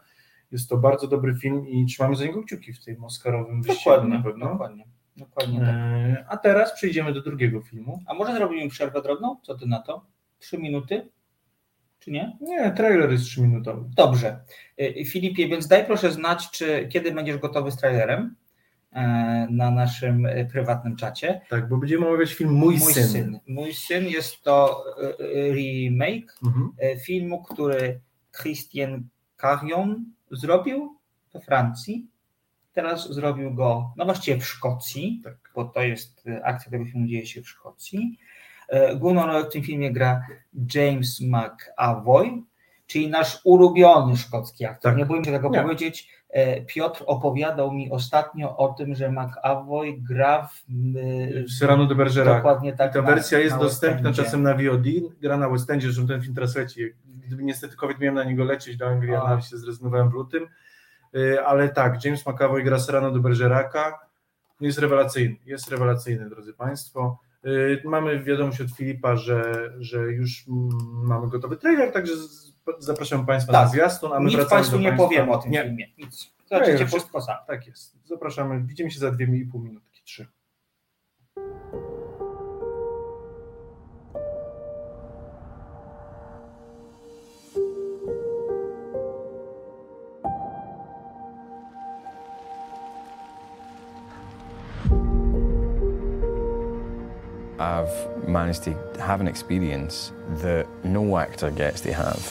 [0.52, 4.18] Jest to bardzo dobry film i trzymamy za niego kciuki w tym Oscarowym wyścigu Dokładnie,
[4.18, 4.46] na pewno.
[4.50, 4.86] dokładnie.
[5.18, 5.76] Dokładnie tak.
[6.10, 8.04] Yy, A teraz przejdziemy do drugiego filmu.
[8.08, 9.38] A może zrobimy przerwę drobną?
[9.44, 10.06] Co ty na to?
[10.40, 11.10] Trzy minuty?
[12.00, 12.38] Czy nie?
[12.42, 13.84] Nie, trailer jest 3-minutowy.
[13.96, 14.40] Dobrze.
[14.82, 18.36] Y, Filipie, więc daj proszę znać, czy kiedy będziesz gotowy z trailerem
[18.92, 19.02] e,
[19.52, 21.42] na naszym e, prywatnym czacie.
[21.50, 23.40] Tak, bo będziemy omawiać film Mój, syn.
[23.48, 26.72] Mój syn jest to e, e, remake Mhm.
[26.80, 28.00] e, filmu, który
[28.42, 29.04] Christian
[29.42, 30.98] Carion zrobił
[31.34, 32.08] we Francji.
[32.74, 35.36] Teraz zrobił go, no właściwie w Szkocji, Tak.
[35.56, 38.18] bo to jest e, akcja tego filmu dzieje się w Szkocji.
[38.70, 40.26] E, Główną rolę w tym filmie gra
[40.76, 42.42] James McAvoy,
[42.88, 44.92] czyli nasz ulubiony szkocki aktor.
[44.92, 44.98] Tak.
[44.98, 45.62] Nie boję się tego Nie.
[45.62, 46.10] powiedzieć.
[46.32, 50.64] E, Piotr opowiadał mi ostatnio o tym, że McAvoy gra w,
[51.44, 52.36] e, Z Cyrano de Bergerac.
[52.38, 52.92] dokładnie tak.
[52.92, 54.86] I ta na- wersja jest na dostępna czasem na VOD,
[55.22, 56.82] gra na West Endzie, że ten film teraz leci.
[57.28, 60.48] Gdyby niestety COVID miałem na niego lecieć do Anglii, ale się zrezygnowałem w lutym.
[61.16, 64.00] Y, Ale tak, James McAvoy gra Serrano de Bergeraca.
[64.62, 67.20] Jest rewelacyjny, jest rewelacyjny, drodzy Państwo.
[67.46, 70.44] Y, Mamy wiadomość od Filipa, że, że już
[71.04, 72.14] mamy gotowy trailer, także
[72.80, 73.62] zapraszam Państwa Tak.
[73.66, 75.08] na zwiastun, a my Nic wracamy Państwu do nie Państwa.
[75.08, 75.88] powiemy o tym Nie, filmie.
[75.98, 76.32] Nic.
[76.46, 77.36] Zobaczycie Trailer, wszystko sam.
[77.48, 78.08] Tak jest.
[78.08, 78.64] Zapraszamy.
[78.64, 80.28] Widzimy się za dwie i pół minutki, trzy.
[97.62, 102.22] I've managed to have an experience that no actor gets to have.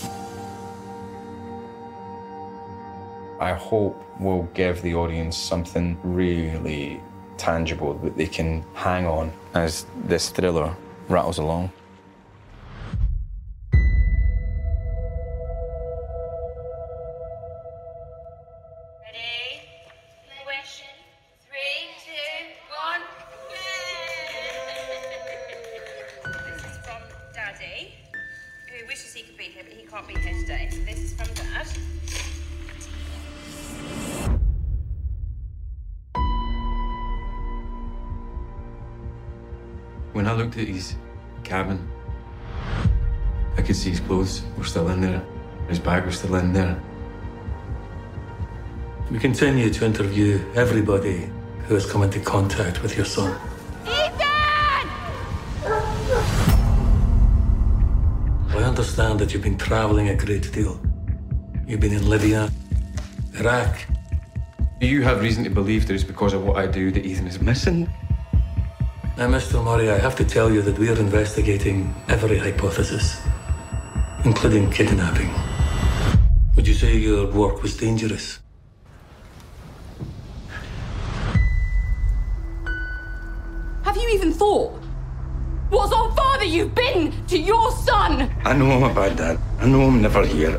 [3.38, 7.00] I hope we'll give the audience something really
[7.38, 10.74] tangible that they can hang on as this thriller
[11.08, 11.70] rattles along.
[46.30, 46.80] Bag still in there.
[49.10, 51.28] We continue to interview everybody
[51.66, 53.36] who has come into contact with your son.
[53.84, 54.88] Ethan!
[58.48, 60.80] I understand that you've been traveling a great deal.
[61.66, 62.50] You've been in Libya,
[63.34, 63.86] Iraq.
[64.80, 67.26] Do you have reason to believe that it's because of what I do that Ethan
[67.26, 67.88] is missing?
[69.16, 69.62] Now, Mr.
[69.62, 73.20] Murray, I have to tell you that we are investigating every hypothesis,
[74.24, 75.30] including kidnapping.
[76.80, 78.38] Would you say your work was dangerous?
[83.82, 84.72] Have you even thought?
[85.68, 88.34] What sort of father you've been to your son?
[88.44, 89.38] I know I'm a bad dad.
[89.58, 90.58] I know I'm never here.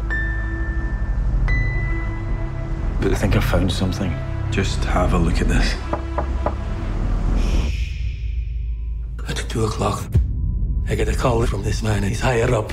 [3.02, 4.14] But I think I found something.
[4.52, 5.74] Just have a look at this.
[9.28, 10.04] At two o'clock,
[10.88, 12.04] I get a call from this man.
[12.04, 12.72] He's higher up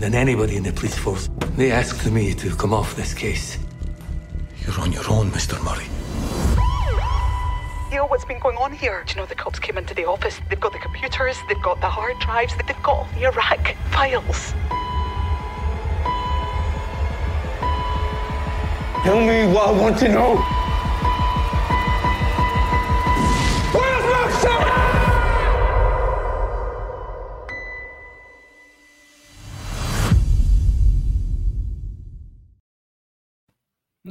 [0.00, 1.28] than anybody in the police force.
[1.56, 3.58] They asked me to come off this case.
[4.64, 5.62] You're on your own, Mr.
[5.62, 5.84] Murray.
[7.90, 9.04] You know what's been going on here?
[9.06, 10.40] Do you know the cops came into the office?
[10.48, 14.54] They've got the computers, they've got the hard drives, they've got all the Iraq files.
[19.04, 20.69] Tell me what I want to know.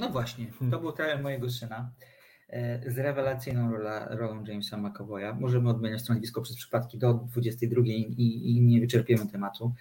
[0.09, 1.91] No właśnie, to był trailer mojego syna
[2.49, 5.33] e, z rewelacyjną rola, rolą Jamesa McAvoya.
[5.39, 9.73] Możemy odmieniać stanowisko przez przypadki do 22 i, i nie wyczerpiemy tematu.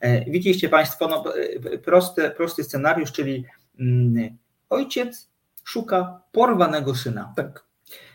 [0.00, 3.44] E, Widzieliście Państwo no, e, prosty, prosty scenariusz, czyli
[3.80, 4.36] mm,
[4.70, 5.30] ojciec
[5.64, 7.32] szuka porwanego syna.
[7.36, 7.64] Tak.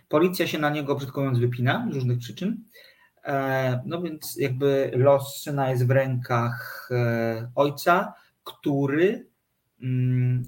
[0.09, 2.63] Policja się na niego, brzydko mówiąc, wypina z różnych przyczyn.
[3.85, 6.89] No więc jakby los syna jest w rękach
[7.55, 9.27] ojca, który,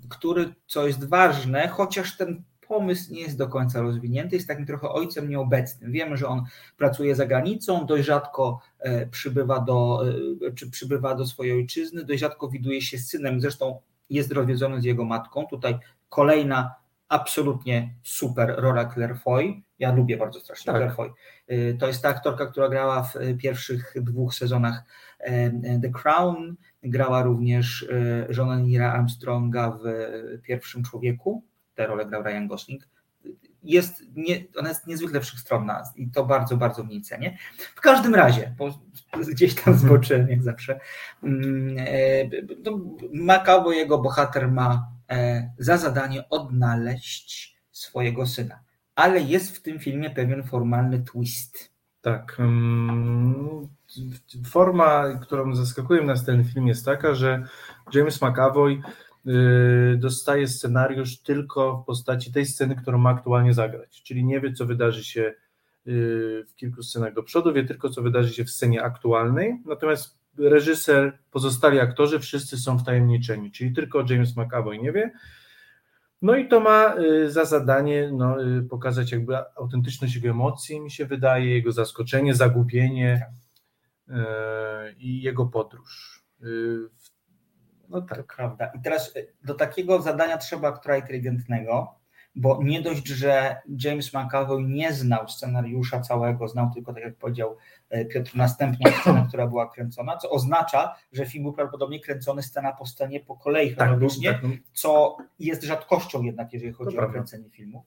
[0.09, 4.89] który, co jest ważne, chociaż ten pomysł nie jest do końca rozwinięty, jest takim trochę
[4.89, 5.91] ojcem nieobecnym.
[5.91, 6.43] Wiemy, że on
[6.77, 10.03] pracuje za granicą, dość rzadko e, przybywa do,
[10.47, 13.41] e, czy przybywa do swojej ojczyzny, dość rzadko widuje się z synem.
[13.41, 15.47] Zresztą jest rozwiązany z jego matką.
[15.47, 16.75] Tutaj kolejna
[17.09, 19.61] absolutnie super rola Claire Foy.
[19.79, 20.75] Ja lubię bardzo strasznie Tak.
[20.75, 21.11] Claire Foy.
[21.51, 25.08] Y, To jest ta aktorka, która grała w pierwszych dwóch sezonach e, e,
[25.81, 26.55] The Crown.
[26.83, 31.43] Grała również e, żonę Nira Armstronga w e, Pierwszym Człowieku.
[31.75, 32.87] Tę rolę grał Ryan Gosling.
[33.63, 37.37] Jest nie, ona jest niezwykle wszechstronna i to bardzo, bardzo w niej cenię.
[37.75, 38.79] W każdym razie, bo
[39.31, 40.79] gdzieś tam zboczyłem jak zawsze,
[41.23, 42.79] mm, e, to
[43.13, 48.59] Macabo, jego bohater ma e, za zadanie odnaleźć swojego syna.
[48.95, 51.71] Ale jest w tym filmie pewien formalny twist.
[52.01, 52.35] Tak.
[52.39, 53.67] mm,
[54.45, 57.43] Forma, którą zaskakuje nas ten film jest taka, że
[57.93, 58.81] James McAvoy
[59.27, 64.03] y, dostaje scenariusz tylko w postaci tej sceny, którą ma aktualnie zagrać.
[64.03, 65.21] Czyli nie wie, co wydarzy się
[65.87, 69.61] y, w kilku scenach do przodu, wie tylko, co wydarzy się w scenie aktualnej.
[69.65, 75.11] Natomiast reżyser, pozostali aktorzy, wszyscy są wtajemniczeni, czyli tylko James McAvoy nie wie.
[76.21, 78.37] No i to ma y, za zadanie no,
[78.69, 83.48] pokazać jakby autentyczność jego emocji, mi się wydaje, jego zaskoczenie, zagubienie y,
[84.97, 86.23] i jego podróż.
[86.43, 86.89] Y,
[87.89, 88.35] No To tak.
[88.35, 88.71] prawda.
[88.75, 91.95] I teraz y, do takiego zadania trzeba aktora inteligentnego,
[92.35, 97.57] bo nie dość, że James McAvoy nie znał scenariusza całego, znał tylko, tak jak powiedział
[97.89, 102.73] e, Piotr, następną scenę, która była kręcona, co oznacza, że film był prawdopodobnie kręcony scena
[102.73, 106.95] po scenie po kolei Tak, no, chronologicznie, tak, no, co jest rzadkością jednak, jeżeli chodzi
[106.95, 107.13] o prawda.
[107.13, 107.85] kręcenie filmów.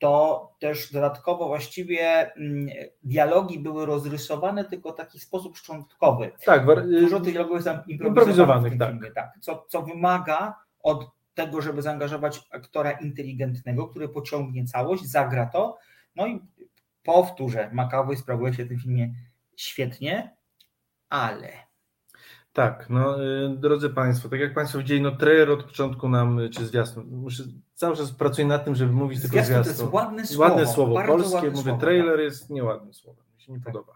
[0.00, 2.68] To też dodatkowo właściwie mm,
[3.02, 6.32] dialogi były rozrysowane tylko w taki sposób szczątkowy.
[6.44, 6.66] tak,
[7.00, 8.90] Dużo tych dialogów jest tam improwizowanych tak.
[8.90, 9.32] filmie, tak.
[9.40, 15.78] Co, co wymaga od tego, żeby zaangażować aktora inteligentnego, który pociągnie całość, zagra to.
[16.16, 16.40] No i
[17.02, 19.14] powtórzę, McAvoy sprawuje się w tym filmie
[19.56, 20.36] świetnie,
[21.08, 21.48] ale
[22.52, 26.50] Tak, no y, drodzy Państwo, tak jak Państwo widzieli, no trailer od początku nam, y,
[26.50, 27.42] czy zwiastun, muszę,
[27.74, 29.84] cały czas pracuję nad tym, żeby mówić tylko Zwiastun to zwiastun.
[29.86, 31.80] jest ładne słowo, Ładne słowo polskie, ładne mówię, słowo, tak.
[31.80, 33.92] trailer jest nieładnym słowem, mi się nie podoba.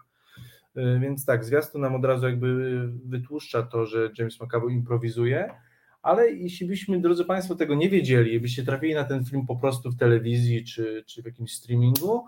[0.77, 5.53] Y, Więc tak, zwiastun nam od razu jakby wytłuszcza to, że James McAvoy improwizuje,
[6.01, 9.91] ale jeśli byśmy, drodzy Państwo, tego nie wiedzieli, byście trafili na ten film po prostu
[9.91, 12.25] w telewizji czy, czy w jakimś streamingu,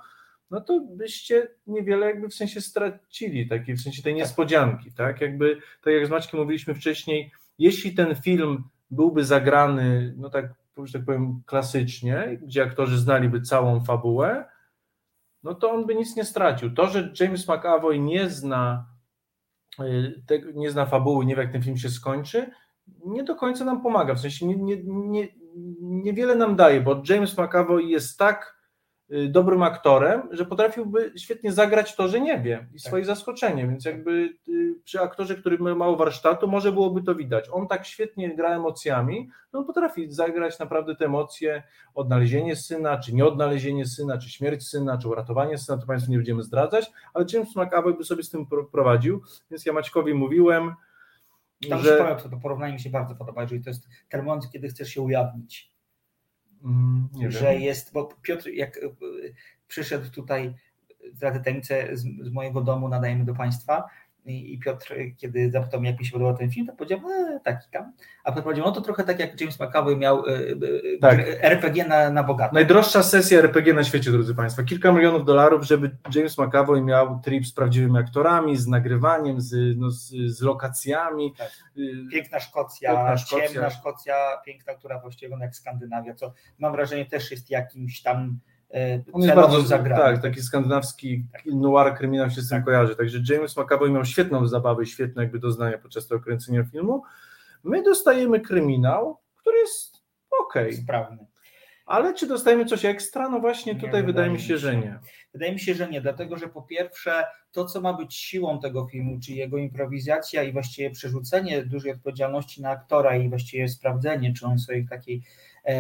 [0.52, 5.22] no to byście niewiele jakby w sensie stracili, takiej w sensie tej niespodzianki, tak?
[5.22, 10.94] Jakby, tak jak z Maćkiem mówiliśmy wcześniej, jeśli ten film byłby zagrany, no tak, że
[10.94, 14.46] tak powiem, klasycznie, gdzie aktorzy znaliby całą fabułę,
[15.44, 16.74] no to on by nic nie stracił.
[16.74, 18.86] To, że James McAvoy nie zna,
[19.80, 22.52] y, nie zna fabuły, nie wie jak ten film się skończy,
[23.06, 25.28] nie do końca nam pomaga, w sensie nie, nie, nie,
[25.82, 28.57] niewiele nam daje, bo James McAvoy jest tak
[29.30, 34.30] dobrym aktorem, że potrafiłby świetnie zagrać to, że nie wie i swoje zaskoczenie, więc jakby
[34.50, 37.46] y, przy aktorze, który ma mało warsztatu, może byłoby to widać.
[37.52, 41.64] On tak świetnie gra emocjami, no potrafi zagrać naprawdę te emocje,
[41.96, 46.44] odnalezienie syna, czy nieodnalezienie syna, czy śmierć syna, czy uratowanie syna, to Państwu nie będziemy
[46.44, 50.74] zdradzać, ale James McAvoy by sobie z tym pro- prowadził, więc ja Maćkowi mówiłem,
[51.70, 52.18] tam że...
[52.24, 55.02] to, to porównanie mi się bardzo podoba, jeżeli to jest ten moment, kiedy chcesz się
[55.02, 55.77] ujawnić.
[56.64, 57.62] Mm, nie że wiem.
[57.62, 58.90] jest, bo Piotr jak y,
[59.68, 60.56] przyszedł tutaj,
[61.14, 63.90] zdradzę tajemnicę, z, z mojego domu nadajemy do Państwa
[64.28, 67.40] i, i Piotr, kiedy zapytał mnie, jak mi się podobał ten film, to powiedział, e,
[67.44, 70.98] taki tam, a potem powiedział, no to trochę tak jak James McAvoy miał y, y,
[71.02, 71.20] Tak.
[71.42, 72.54] RPG na, na bogato.
[72.54, 74.64] Najdroższa sesja RPG na świecie, drodzy Państwo.
[74.64, 79.92] Kilka milionów dolarów, żeby James McAvoy miał trip z prawdziwymi aktorami, z nagrywaniem, z, no,
[79.92, 81.34] z, z lokacjami.
[81.38, 81.52] Tak.
[81.78, 83.48] Y, Piękna Szkocja, Piękna Szkocja.
[83.48, 84.16] ciemna Szkocja,
[84.46, 88.57] piękna, która właściwie wygląda jak Skandynawia, co mam wrażenie też jest jakimś tam e,
[89.14, 90.06] On jest bardzo zagranym.
[90.06, 92.96] tak, taki skandynawski noir kryminał się z tym kojarzy.
[92.96, 97.04] Także James McAvoy miał świetną zabawę, i świetne jakby doznania podczas tego kręcenia filmu.
[97.64, 100.04] My dostajemy kryminał, który jest
[100.44, 101.26] okej, Sprawny.
[101.86, 103.30] ale czy dostajemy coś ekstra?
[103.30, 105.00] No właśnie Nie, tutaj wydaje mi się, że nie.
[105.34, 108.88] Wydaje mi się, że nie, dlatego że po pierwsze to, co ma być siłą tego
[108.88, 114.46] filmu, czyli jego improwizacja i właściwie przerzucenie dużej odpowiedzialności na aktora i właściwie sprawdzenie, czy
[114.46, 115.22] on sobie w takiej e,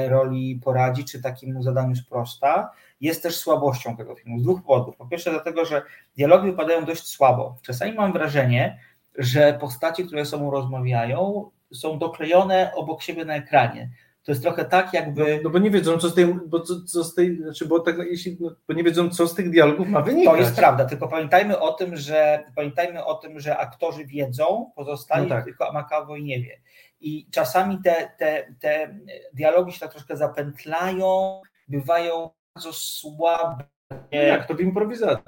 [0.09, 2.71] roli poradzi, czy takiemu zadaniu sprosta,
[3.01, 4.95] jest też słabością tego filmu z dwóch powodów.
[4.95, 5.81] Po pierwsze dlatego, że
[6.17, 7.57] dialogi wypadają dość słabo.
[7.61, 8.79] Czasami mam wrażenie,
[9.17, 13.89] że postacie, które ze sobą rozmawiają, są doklejone obok siebie na ekranie.
[14.23, 16.81] To jest trochę tak, No, jakby no bo nie wiedzą, co z tej, bo co,
[16.81, 19.87] co z tej, znaczy, bo tak, jeśli, no, bo nie wiedzą, co z tych dialogów
[19.87, 20.33] ma wynikać.
[20.33, 25.23] To jest prawda, tylko pamiętajmy o tym, że pamiętajmy o tym, że aktorzy wiedzą, pozostali
[25.23, 25.45] No tak.
[25.45, 26.59] tylko McAvoy nie wie.
[26.99, 28.99] I czasami te, te, te
[29.33, 33.63] dialogi się tak troszkę zapętlają, bywają bardzo słabe.
[33.91, 35.23] No Jak to w improwizacji?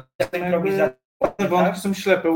[1.49, 1.77] Wątki tak?
[1.77, 2.29] są ślepe.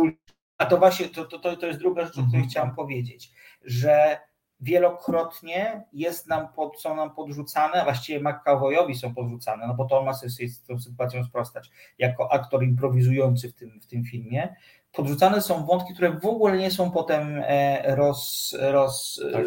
[0.58, 2.50] A to właśnie, to, to, to, to jest druga rzecz, o której Mhm.
[2.50, 3.32] chciałam powiedzieć,
[3.62, 4.20] że
[4.60, 10.00] wielokrotnie jest nam pod, są nam podrzucane, a właściwie McAvoyowi są podrzucane, no bo to
[10.00, 14.56] on ma sobie z tą sytuacją sprostać, jako aktor improwizujący w tym, w tym filmie,
[14.94, 19.46] podrzucane są wątki, które w ogóle nie są potem e, roz, roz, tak.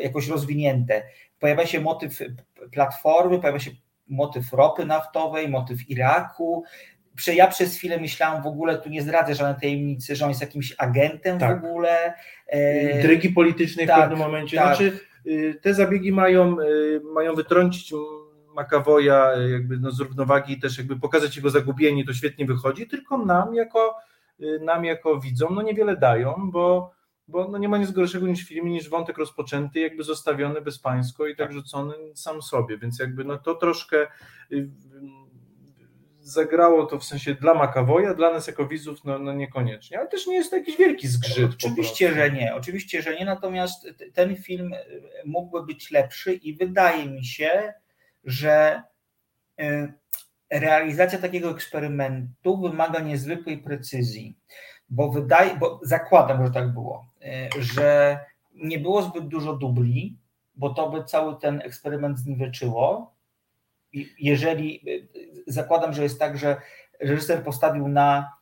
[0.00, 1.02] jakoś rozwinięte.
[1.38, 2.18] Pojawia się motyw
[2.72, 3.70] platformy, pojawia się
[4.08, 6.64] motyw ropy naftowej, motyw Iraku,
[7.26, 10.74] ja przez chwilę myślałam w ogóle, tu nie zdradzę żadnej tajemnicy, że on jest jakimś
[10.78, 11.60] agentem tak.
[11.60, 12.14] w ogóle.
[12.94, 14.56] Intrygi politycznej tak, w pewnym momencie.
[14.56, 14.66] Tak.
[14.66, 17.92] Znaczy, y, te zabiegi mają, y, mają wytrącić
[18.54, 23.18] Makawoja jakby no z równowagi i też jakby pokazać jego zagubienie, to świetnie wychodzi, tylko
[23.18, 24.07] nam jako, y,
[24.60, 26.90] nam jako widzom no niewiele dają, bo,
[27.28, 31.26] bo no nie ma nic gorszego niż w filmie, niż wątek rozpoczęty, jakby zostawiony bezpańsko
[31.26, 31.52] i tak, tak.
[31.52, 34.06] rzucony sam sobie, więc jakby no to troszkę
[36.20, 40.26] zagrało to w sensie dla Makawoja, dla nas jako widzów no, no niekoniecznie, ale też
[40.26, 41.52] nie jest to jakiś wielki zgrzyt.
[41.54, 44.74] Oczywiście, że nie, oczywiście, że nie, natomiast ten film
[45.24, 47.72] mógłby być lepszy i wydaje mi się,
[48.24, 48.82] że
[50.50, 54.38] realizacja takiego eksperymentu wymaga niezwykłej precyzji,
[54.88, 58.18] bo wydaje, bo zakładam, że tak było, e, że
[58.54, 60.18] nie było zbyt dużo dubli,
[60.54, 63.14] bo to by cały ten eksperyment zniweczyło,
[64.18, 64.84] jeżeli
[65.46, 66.60] zakładam, że jest tak, że
[67.00, 68.37] reżyser postawił na e,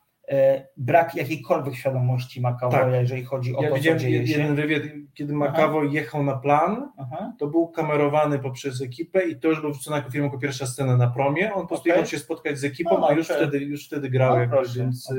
[0.77, 2.93] brak jakiejkolwiek świadomości Makawoja, tak.
[2.93, 4.39] jeżeli chodzi o ja to, widziałem co dzieje się.
[4.39, 7.33] jeden wywiad, kiedy Makawoj jechał na plan, Aha.
[7.39, 10.97] to był kamerowany poprzez ekipę i to już był wrzucony jako film, jako pierwsza scena
[10.97, 13.37] na promie, on po prostu jechał się spotkać z ekipą, no, a już, okay.
[13.37, 15.13] wtedy, już wtedy grał, o, proszę, więc,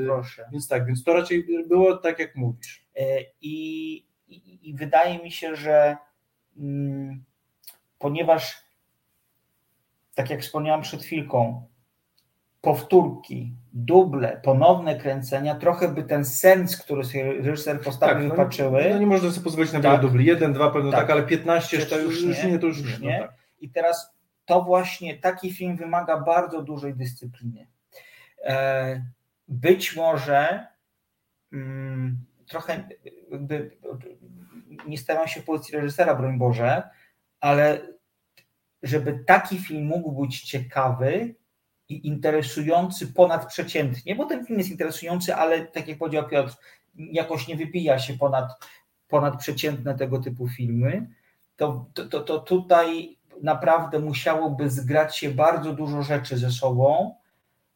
[0.51, 2.85] więc tak, więc to raczej było tak, jak mówisz.
[2.95, 3.93] E, I,
[4.27, 5.97] i, i wydaje mi się, że
[6.57, 7.23] mm,
[7.99, 8.63] ponieważ
[10.15, 11.68] tak jak wspomniałam przed chwilką,
[12.61, 18.89] powtórki, duble, ponowne kręcenia, trochę by ten sens, który sobie reżyser postawił, tak, no, patrzyły.
[18.89, 20.25] No nie można sobie pozwolić na wiele tak, dubli.
[20.25, 23.19] Jeden, dwa pewno tak, tak ale 15 to już, już nie, to już, już nie.
[23.19, 23.35] No tak.
[23.59, 24.13] I teraz
[24.45, 27.67] to właśnie taki film wymaga bardzo dużej dyscypliny.
[28.43, 29.03] E,
[29.47, 30.67] być może
[31.53, 32.89] mm, trochę
[33.31, 33.77] jakby,
[34.87, 36.89] nie stawiam się w pozycji reżysera, broń Boże,
[37.39, 37.81] ale
[38.83, 41.35] żeby taki film mógł być ciekawy
[41.89, 46.53] i interesujący ponadprzeciętnie, bo ten film jest interesujący, ale tak jak powiedział Piotr,
[46.95, 48.51] jakoś nie wybija się ponad,
[49.07, 51.07] ponadprzeciętne tego typu filmy,
[51.55, 57.15] to, to, to tutaj naprawdę musiałoby zgrać się bardzo dużo rzeczy ze sobą,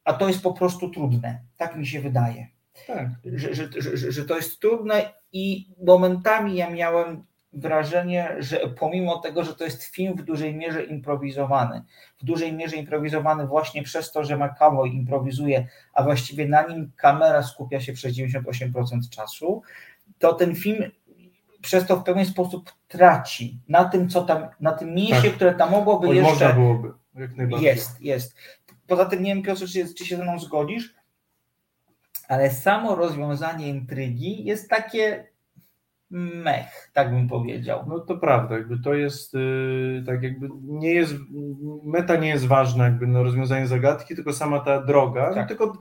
[0.04, 1.40] a to jest po prostu trudne.
[1.58, 2.48] Tak mi się wydaje.
[2.88, 3.08] Tak.
[3.26, 7.24] Że, że, że, że to jest trudne i momentami ja miałem
[7.54, 11.84] wrażenie, że pomimo tego, że to jest film w dużej mierze improwizowany,
[12.22, 17.44] w dużej mierze improwizowany właśnie przez to, że McAvoy improwizuje, a właściwie na nim kamera
[17.44, 19.62] skupia się przez 98% czasu,
[20.20, 20.92] to ten film
[21.62, 25.34] przez to w pewien sposób traci na tym, co tam, na tym miejscu, tak.
[25.34, 26.32] które tam mogłoby Oj, jeszcze.
[26.32, 27.68] Można byłoby, jak najbardziej.
[27.68, 28.36] Jest, jest.
[28.88, 30.96] Poza tym nie wiem, Piotr, czy, czy się ze mną zgodzisz,
[32.28, 35.33] ale samo rozwiązanie intrygi jest takie
[36.14, 37.86] mech, tak bym powiedział.
[37.88, 41.16] No to prawda, jakby to jest yy, tak jakby nie jest,
[41.84, 45.44] meta nie jest ważna jakby na rozwiązanie zagadki, tylko sama ta droga, no tak.
[45.44, 45.78] no, tylko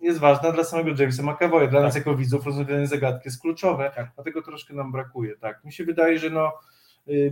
[0.00, 1.86] jest ważna dla samego Jamesa McAvoya, dla tak.
[1.86, 4.10] nas jako widzów rozwiązanie zagadki jest kluczowe, tak.
[4.14, 5.64] dlatego troszkę nam brakuje, tak.
[5.64, 6.77] Mi się wydaje, że no Y,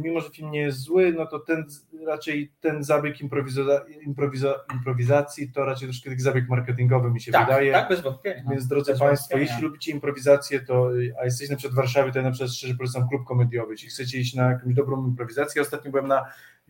[0.01, 1.67] mimo że film nie jest zły, no to ten
[2.07, 3.63] raczej ten zabieg improwiza,
[4.07, 7.73] improwiza, improwizacji to raczej troszkę taki zabieg marketingowy mi się tak, wydaje.
[7.73, 8.43] Tak, bez wątpienia.
[8.51, 9.53] Więc drodzy bez Państwo, wątpienia.
[9.53, 12.75] jeśli lubicie improwizację, to a jesteście na przykład w Warszawie, to ja na przykład szczerze
[12.75, 13.73] polecam klub komediowy.
[13.73, 16.25] Jeśli chcecie iść na jakąś dobrą improwizację, ostatnio byłem na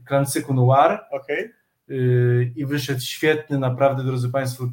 [0.05, 1.01] Klancyku Noir.
[1.11, 1.55] Okay.
[2.57, 4.69] I wyszedł świetny, naprawdę, drodzy Państwo,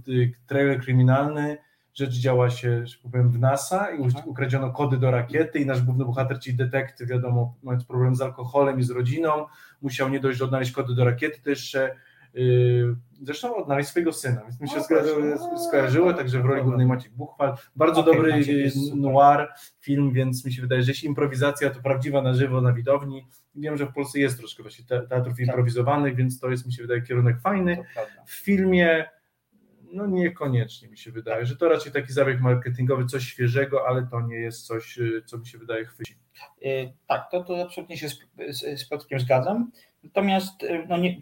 [0.47, 1.57] trailer kryminalny
[1.94, 4.30] rzecz działa się, że powiem, w NASA i mhm.
[4.30, 8.80] ukradziono kody do rakiety i nasz główny bohater, czyli detektyw, wiadomo, mając problem z alkoholem
[8.80, 9.46] i z rodziną,
[9.82, 11.96] musiał nie dość, odnaleźć kody do rakiety, to jeszcze
[12.34, 17.12] yy, zresztą odnaleźć swojego syna, więc mi się no, skojarzyło, także w roli głównej Maciek
[17.12, 17.58] Buchwal.
[17.76, 18.44] Bardzo okay, dobry
[18.96, 19.48] noir
[19.80, 23.78] film, więc mi się wydaje, że jeśli improwizacja to prawdziwa na żywo, na widowni, wiem,
[23.78, 25.48] że w Polsce jest troszkę właśnie teatrów tak.
[25.48, 27.78] improwizowanych, więc to jest mi się wydaje kierunek fajny.
[28.26, 29.06] W filmie
[29.94, 34.22] no niekoniecznie mi się wydaje, że to raczej taki zabieg marketingowy, coś świeżego, ale to
[34.22, 36.16] nie jest coś, y, co mi się wydaje chwyci.
[36.66, 38.20] Y, tak, to, to absolutnie się z,
[38.50, 39.72] z, z Piotrkiem zgadzam.
[40.04, 41.18] Natomiast y, no nie,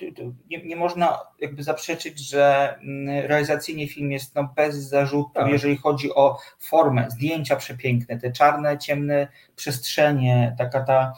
[0.49, 5.51] nie, nie, można jakby zaprzeczyć, że mm, realizacyjnie film jest no bez zarzutu, tak.
[5.51, 11.13] jeżeli chodzi o formę, zdjęcia przepiękne, te czarne, ciemne przestrzenie, taka ta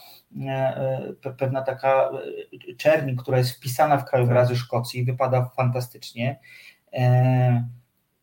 [1.37, 2.09] pewna taka
[2.77, 6.39] czerni, która jest wpisana w krajobrazy Szkocji, wypada fantastycznie.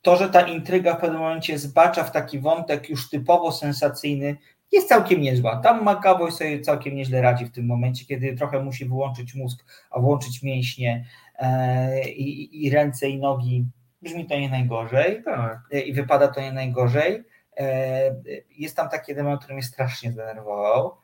[0.02, 4.36] To, że ta intryga w pewnym momencie zbacza w taki wątek już typowo sensacyjny,
[4.72, 5.56] jest całkiem niezła.
[5.56, 10.00] Tam McAvoy sobie całkiem nieźle radzi w tym momencie, kiedy trochę musi wyłączyć mózg, a
[10.00, 11.04] włączyć mięśnie
[11.38, 13.64] e, i, i ręce i nogi.
[14.02, 15.58] Brzmi to nie najgorzej Tak.
[15.72, 17.24] e, i wypada to nie najgorzej.
[17.56, 18.14] E,
[18.50, 20.96] Jest tam taki element, który mnie strasznie zdenerwował,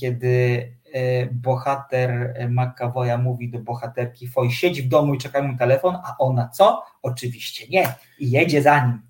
[0.00, 5.94] kiedy e, bohater McAvoya mówi do bohaterki Foy, siedź w domu i czekaj mu telefon,
[5.96, 6.82] a ona co?
[7.02, 7.94] Oczywiście nie.
[8.18, 9.02] I jedzie za nim.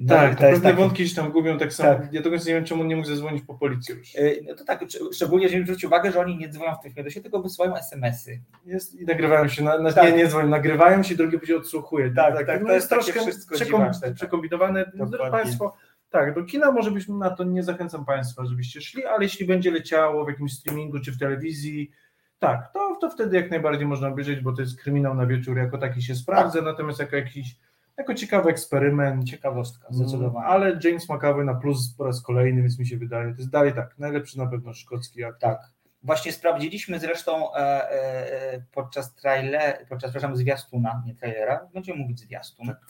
[0.00, 1.88] No, tak, to, pewne takie- wątki się tam gubią tak samo.
[1.98, 2.12] Tak.
[2.12, 4.08] Ja do końca nie wiem, czemu on nie mógł zadzwonić po policję już.
[4.48, 7.10] No to tak, szcz- szczególnie, jeżeli zwrócić uwagę, że oni nie dzwonią w tym filmie,
[7.10, 8.40] tylko wysyłają SMS-y.
[8.66, 10.04] Jest, I nagrywają się, na, na, Tak.
[10.04, 12.10] nie, nie dzwonią, nagrywają się, drugi później odsłuchuje.
[12.10, 14.14] Tak, tak, no to jest takie troszkę wszystko przekom- tak.
[14.14, 14.84] przekombinowane.
[14.84, 15.06] Dokładnie.
[15.16, 15.76] Drodzy Państwo,
[16.10, 19.70] tak, do kina może byśmy na to nie zachęcam Państwa, żebyście szli, ale jeśli będzie
[19.70, 21.90] leciało w jakimś streamingu czy w telewizji,
[22.38, 25.78] tak, to, to wtedy jak najbardziej można obejrzeć, bo to jest kryminał na wieczór, jako
[25.78, 26.64] taki się sprawdza, Tak.
[26.64, 27.56] natomiast jako jakiś,
[27.96, 30.46] jako ciekawy eksperyment, Ciekawostka, Mm, zdecydowanie.
[30.46, 33.74] Ale James McAvoy na plus po raz kolejny, więc mi się wydaje, to jest dalej
[33.74, 35.50] tak, najlepszy na pewno szkocki aktor.
[35.50, 35.60] Tak.
[36.02, 42.66] Właśnie sprawdziliśmy zresztą e, e, podczas trailer, podczas przepraszam, zwiastuna, nie trailera, będziemy mówić zwiastun.
[42.66, 42.80] Tak.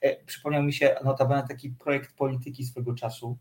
[0.00, 3.36] E, przypomniał mi się notabene taki projekt polityki swego czasu.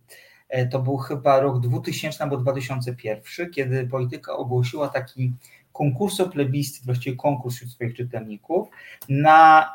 [0.49, 5.33] E, to był chyba rok 2000 albo 2001, kiedy polityka ogłosiła taki
[5.73, 8.67] konkurso plebiscyt, właściwie konkurs wśród swoich czytelników
[9.09, 9.69] na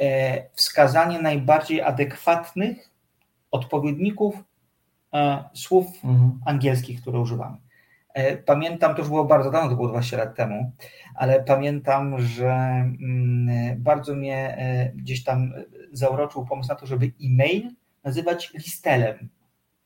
[0.00, 2.90] e, wskazanie najbardziej adekwatnych
[3.50, 4.34] odpowiedników
[5.54, 6.40] słów Mhm.
[6.46, 7.56] angielskich, które używamy.
[8.46, 10.72] Pamiętam, to już było bardzo dawno, to było 20 lat temu,
[11.14, 14.56] ale pamiętam, że mm, bardzo mnie
[14.94, 15.52] gdzieś tam
[15.92, 17.70] zauroczył pomysł na to, żeby e-mail
[18.04, 19.28] nazywać listelem.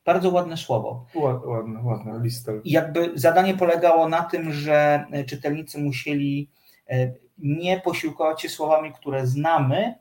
[0.04, 1.06] Bardzo ładne słowo.
[1.14, 2.52] Ła- Ładna, ładna lista.
[2.64, 6.50] I jakby zadanie polegało na tym, że e, czytelnicy musieli
[6.90, 9.94] e, nie posiłkować się słowami, które znamy,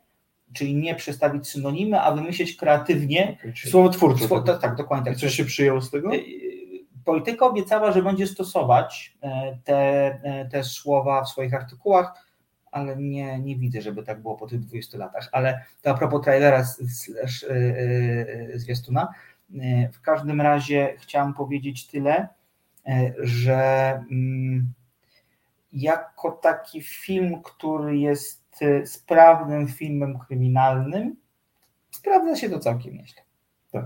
[0.54, 3.38] czyli nie przestawić synonimy, a wymyśleć kreatywnie
[3.70, 4.26] Słowo twórcze.
[4.26, 4.46] Sło- tak.
[4.46, 5.22] tak, tak, dokładnie I tak.
[5.22, 6.16] coś się przyjęło z tego?
[6.16, 6.22] Y,
[7.06, 9.78] Polityka obiecała, że będzie stosować e, te,
[10.24, 12.25] e, te słowa w swoich artykułach,
[12.76, 15.30] ale nie, nie widzę, żeby tak było po tych 20 latach.
[15.32, 19.14] Ale to a propos trailera slash, e, e, zwiastuna,
[19.62, 22.28] e, w każdym razie chciałam powiedzieć tyle,
[23.20, 24.74] że mm,
[25.74, 31.16] jako taki film, który jest sprawnym filmem kryminalnym,
[31.92, 33.22] sprawdza się to całkiem nieźle.
[33.72, 33.86] Tak.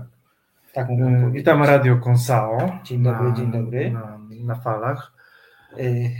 [0.72, 0.88] Tak.
[1.30, 2.78] Witam Radio Konsao.
[2.84, 3.90] Dzień dobry, na, dzień dobry.
[3.90, 5.12] Na, na falach.
[5.78, 6.10] Y,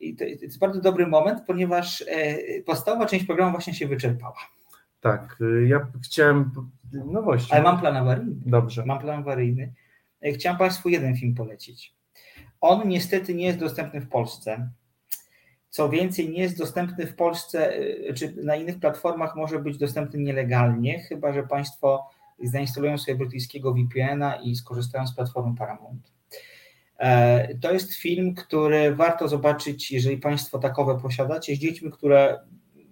[0.00, 4.38] I to jest bardzo dobry moment, ponieważ e, podstawowa część programu właśnie się wyczerpała.
[5.00, 6.50] Tak, y, ja chciałem
[6.92, 7.52] nowości.
[7.52, 8.34] Ale mam plan awaryjny.
[8.46, 8.86] Dobrze.
[8.86, 9.72] Mam plan awaryjny.
[10.22, 11.94] E, Chciałem Państwu jeden film polecić.
[12.60, 14.70] On niestety nie jest dostępny w Polsce.
[15.70, 17.74] Co więcej, nie jest dostępny w Polsce,
[18.08, 22.10] e, czy na innych platformach może być dostępny nielegalnie, chyba że Państwo
[22.42, 26.12] zainstalują sobie brytyjskiego VPN-a i skorzystają z platformy Paramount.
[27.00, 32.40] E, To jest film, który warto zobaczyć, jeżeli Państwo takowe posiadacie, z dziećmi, które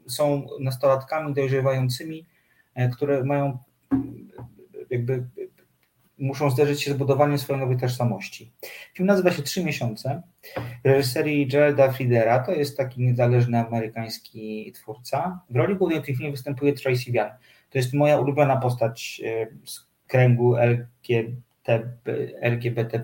[0.07, 2.27] są nastolatkami dojrzewającymi,
[2.75, 3.59] e, które mają
[4.91, 5.25] jakby
[6.19, 8.53] muszą zderzyć się z budowaniem swojej nowej tożsamości.
[8.95, 10.23] Film nazywa się Trzy miesiące.
[10.85, 15.41] Reżyserii Geralda Friedera, to jest taki niezależny amerykański twórca.
[15.51, 17.31] W roli głównej w tym filmie występuje Tracy Vian.
[17.71, 21.89] To jest moja ulubiona postać e, z kręgu LGBT,
[22.41, 23.03] LGBT+.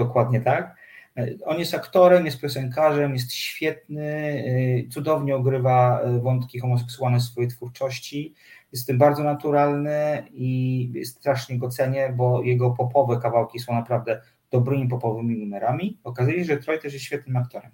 [0.00, 0.76] Dokładnie tak.
[1.16, 4.44] E, On jest aktorem, jest piosenkarzem, jest świetny,
[4.86, 8.34] e, cudownie ogrywa e, wątki homoseksualne w swojej twórczości.
[8.72, 14.20] Jest tym bardzo naturalny i strasznie go cenię, bo jego popowe kawałki są naprawdę
[14.50, 15.98] dobrymi popowymi numerami.
[16.04, 17.70] Okazuje się, że Troy też jest świetnym aktorem.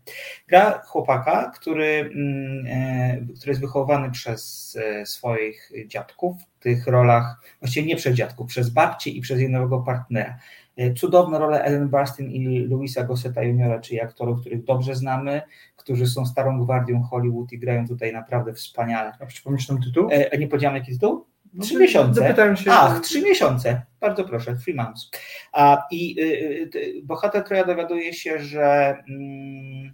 [0.48, 4.72] Gra chłopaka, który, mm, który jest wychowany przez
[5.04, 9.78] swoich dziadków w tych rolach, właściwie nie przez dziadków, przez babcię i przez jej nowego
[9.78, 10.38] partnera.
[10.76, 15.42] E, Cudowne role Ellen Burstyn i Louisa Gosseta Jr., czyli aktorów, których dobrze znamy,
[15.76, 19.12] którzy są starą gwardią Hollywood i grają tutaj naprawdę wspaniale.
[19.20, 20.08] A przypomnisz nam tytuł?
[20.10, 21.26] E, nie powiedziałem jaki tytuł?
[21.54, 22.20] No, Trzy miesiące.
[22.20, 22.70] Zapytałem się.
[22.72, 23.82] Ach, trzy miesiące.
[24.00, 25.10] Bardzo proszę, three months.
[25.52, 29.92] A, I y, y, bohater Troja dowiaduje się, że mm,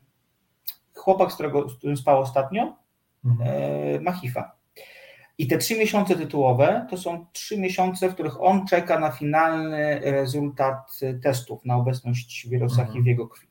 [0.95, 2.77] chłopak, z, którego, z którym spał ostatnio,
[3.25, 3.51] Mhm.
[3.97, 4.53] e, ma HIV-a.
[5.43, 10.01] I te trzy miesiące tytułowe to są trzy miesiące, w których on czeka na finalny
[10.01, 13.05] rezultat testów na obecność wirusa Mhm.
[13.05, 13.47] W jego krwi.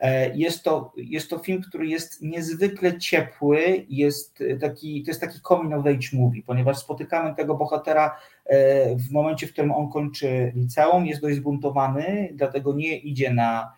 [0.00, 5.40] E, Jest to, jest to film, który jest niezwykle ciepły, jest taki, to jest taki
[5.48, 8.16] coming of age movie, ponieważ spotykamy tego bohatera
[8.46, 13.72] e, w momencie, w którym on kończy liceum, jest dość zbuntowany, dlatego nie idzie na,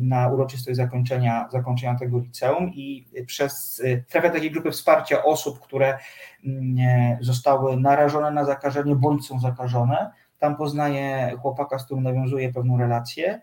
[0.00, 5.98] na uroczystość zakończenia, zakończenia tego liceum i przez, trafia takiej grupy wsparcia osób, które
[6.46, 6.76] mm,
[7.20, 13.40] zostały narażone na zakażenie bądź są zakażone tam poznaje chłopaka, z którym nawiązuje pewną relację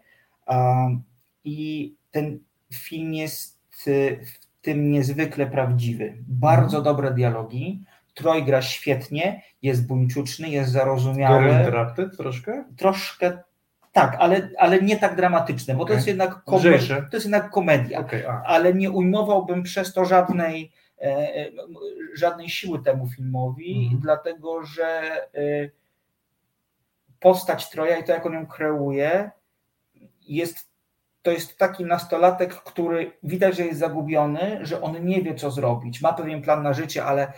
[1.44, 2.40] i ten
[2.74, 6.18] film jest y, w tym niezwykle prawdziwy.
[6.28, 11.46] Bardzo dobre dialogi, Troj gra świetnie, jest buńczuczny, jest zarozumiały.
[12.10, 12.64] Troszkę?
[12.78, 13.38] Troszkę
[13.96, 15.96] tak, ale, ale nie tak dramatyczne, bo to Okej.
[15.96, 17.08] jest jednak Lżejsze.
[17.12, 18.06] to jest jednak komedia.
[18.28, 18.44] A.
[18.44, 20.72] Ale nie ujmowałbym przez to żadnej,
[21.02, 21.04] e,
[21.36, 21.52] e,
[22.16, 24.02] żadnej siły temu filmowi, Mhm.
[24.02, 24.86] dlatego że
[25.34, 25.70] e,
[27.20, 29.32] postać Troja i to, jak on ją kreuje,
[30.28, 30.70] jest
[31.22, 36.02] to jest taki nastolatek, który widać, że jest zagubiony, że on nie wie, co zrobić.
[36.02, 37.34] Ma pewien plan na życie, ale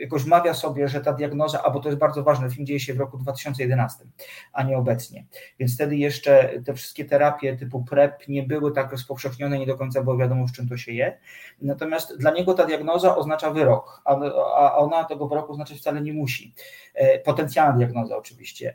[0.00, 2.94] jakoś mawia sobie, że ta diagnoza, a bo to jest bardzo ważne, film dzieje się
[2.94, 4.04] w roku 2011,
[4.52, 5.24] a nie obecnie.
[5.58, 10.02] Więc wtedy jeszcze te wszystkie terapie typu PrEP nie były tak rozpowszechnione, nie do końca
[10.02, 11.18] było wiadomo, z czym to się je.
[11.62, 16.54] Natomiast dla niego ta diagnoza oznacza wyrok, a, ona tego wyroku oznaczać wcale nie musi.
[16.94, 18.74] E, Potencjalna diagnoza oczywiście.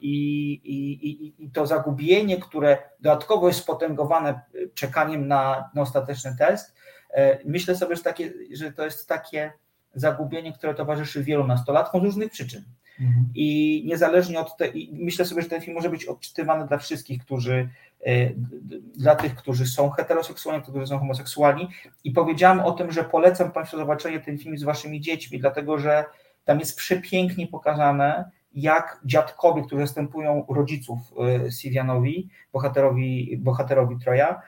[0.00, 4.40] I, i, i, to zagubienie, które dodatkowo jest spotęgowane e,
[4.74, 6.74] czekaniem na, na ostateczny test,
[7.10, 9.52] e, myślę sobie, że, takie, że to jest takie
[9.94, 12.64] zagubienie, które towarzyszy wielu nastolatkom z różnych przyczyn.
[13.00, 13.28] Mhm.
[13.34, 17.68] I niezależnie od tego, myślę sobie, że ten film może być odczytywany dla wszystkich, którzy,
[18.06, 18.30] e,
[18.96, 21.68] dla tych, którzy są heteroseksualni, którzy są homoseksualni.
[22.04, 26.04] I powiedziałam o tym, że polecam Państwu zobaczenie ten film z Waszymi dziećmi, dlatego że
[26.44, 30.98] tam jest przepięknie pokazane, jak dziadkowie, którzy zastępują rodziców
[31.46, 34.42] e, Sivianowi, bohaterowi, bohaterowi Troja,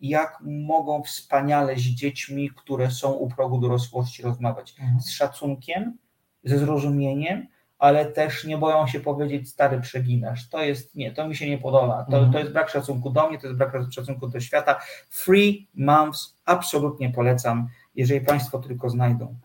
[0.00, 4.74] jak mogą wspaniale z dziećmi, które są u progu dorosłości rozmawiać.
[4.80, 5.00] Mhm.
[5.00, 5.98] Z szacunkiem,
[6.44, 7.46] ze zrozumieniem,
[7.78, 10.48] ale też nie boją się powiedzieć stary przeginasz.
[10.48, 12.06] To jest, nie, to mi się nie podoba.
[12.10, 12.32] To, Mhm.
[12.32, 14.80] to jest brak szacunku do mnie, to jest brak szacunku do świata.
[15.10, 17.68] Free Moms absolutnie polecam.
[17.94, 19.36] Jeżeli Państwo tylko znajdą,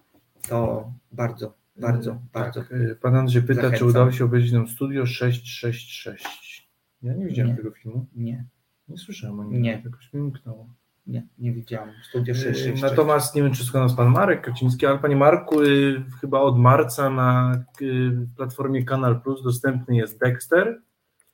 [0.50, 2.62] to bardzo, bardzo, bardzo.
[2.62, 3.88] Tak, y, pan Andrzej pyta, czy Zachęcam.
[3.88, 6.70] udało się obejrzeć nam studio 666.
[7.02, 7.58] Ja nie widziałem Nie.
[7.58, 8.06] tego filmu.
[8.16, 8.46] Nie,
[8.88, 9.62] Nie słyszałem o nim.
[9.62, 9.82] Nie.
[9.86, 10.68] Jakoś mi umknęło.
[11.08, 11.90] nie, nie widziałem.
[12.10, 12.82] Studio Y, 666.
[12.82, 16.60] Natomiast nie wiem, czy słucha nas pan Marek Kaciński, ale panie Marku, y, chyba od
[16.60, 20.82] marca na y, platformie Kanal Plus dostępny jest Dexter.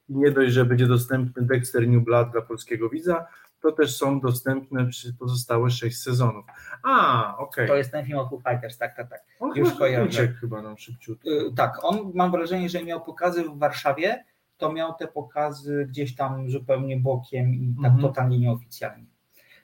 [0.10, 3.26] I nie dość, że będzie dostępny Dexter New Blood dla polskiego widza,
[3.62, 4.90] to też są dostępne
[5.20, 6.46] pozostałe sześć sezonów.
[6.84, 7.68] A, okej.
[7.68, 9.22] To jest ten film o Foo Fighters, tak, tak, tak.
[9.40, 10.06] On już chyba kojarzę.
[10.10, 11.30] uciekł chyba nam szybciutko.
[11.30, 14.24] Y, Tak, on mam wrażenie, że miał pokazy w Warszawie,
[14.60, 18.02] to miał te pokazy gdzieś tam zupełnie bokiem i tak Mhm.
[18.02, 19.06] totalnie nieoficjalnie.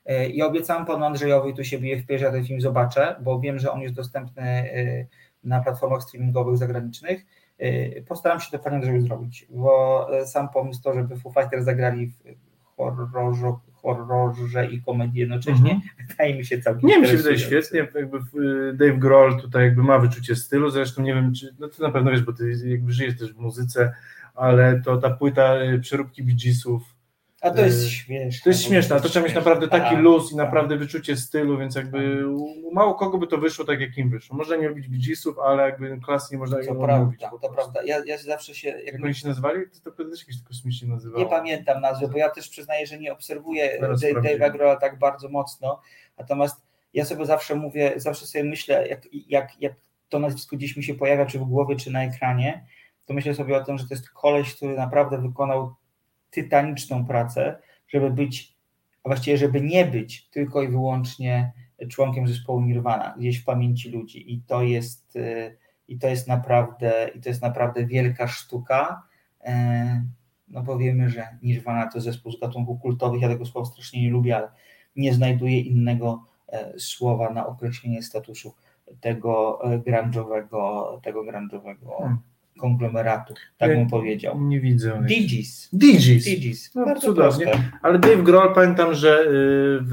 [0.10, 3.39] Y, I obiecałem panu Andrzejowi, tu się bije w pierś, ja ten film zobaczę, bo
[3.39, 5.08] wiem, że on jest dostępny y,
[5.43, 7.26] na platformach streamingowych zagranicznych.
[7.62, 12.08] Y, Postaram się to panie Andrzeju zrobić, bo sam pomysł to, żeby Foo Fighters zagrali
[12.08, 12.24] w
[12.76, 15.82] horrorze, horrorze i komedii jednocześnie, Mhm.
[16.10, 18.20] wydaje mi się całkiem Nie, mi się wydaje świetnie, jakby
[18.74, 22.12] Dave Grohl tutaj jakby ma wyczucie stylu, zresztą nie wiem, czy, no ty na pewno
[22.12, 23.93] wiesz, bo ty jakby żyjesz też w muzyce,
[24.36, 26.81] ale to ta płyta y, przeróbki Geesów,
[27.41, 28.43] A to jest y, śmieszne.
[28.43, 30.45] to jest śmieszne, ale to trzeba mieć naprawdę taki Tak, luz i tak.
[30.45, 32.23] naprawdę wyczucie stylu, więc jakby
[32.73, 34.38] mało kogo by to wyszło tak, jak im wyszło.
[34.38, 37.21] Można nie lubić Bee Geesów, ale jakby klasy nie można To prawda, mówić.
[37.41, 37.83] to prawda.
[37.86, 39.59] Ja, ja zawsze się, jak Jak oni się nazywali?
[39.83, 41.23] To, to też jakieś kosmicznie nazywało.
[41.23, 43.79] nie pamiętam nazwy, bo ja też przyznaję, że nie obserwuję.
[43.81, 45.81] Dave'a Grohla tak bardzo mocno,
[46.17, 49.73] natomiast ja sobie zawsze mówię, zawsze sobie myślę, jak, jak, jak
[50.09, 52.65] to nazwisko gdzieś mi się pojawia, czy w głowie, czy na ekranie,
[53.06, 55.76] to myślę sobie o tym, że to jest koleś, który naprawdę wykonał
[56.32, 58.56] tytaniczną pracę, żeby być,
[59.03, 61.51] a właściwie żeby nie być tylko i wyłącznie
[61.89, 67.10] członkiem zespołu Nirvana, gdzieś w pamięci ludzi i to jest y, i to jest naprawdę
[67.16, 69.03] i to jest naprawdę wielka sztuka.
[69.43, 70.03] E,
[70.47, 74.10] No bo wiemy, że Nirvana to zespół z gatunków kultowych, ja tego słowa strasznie nie
[74.10, 74.51] lubię, ale
[74.95, 78.56] nie znajduję innego e, słowa na określenie statusu
[79.01, 82.20] tego e, grunge'owego, tego grunge'owego Hmm.
[82.60, 84.41] Konglomeratu, tak Nie- bym powiedział.
[84.41, 85.01] Nie widzę.
[85.01, 85.70] Gees.
[85.74, 85.93] Dee
[86.41, 86.76] Gees.
[86.76, 87.45] No, Bardzo cudownie.
[87.45, 87.72] proste.
[87.82, 89.26] Ale Dave Grohl pamiętam, że y,
[89.82, 89.91] w,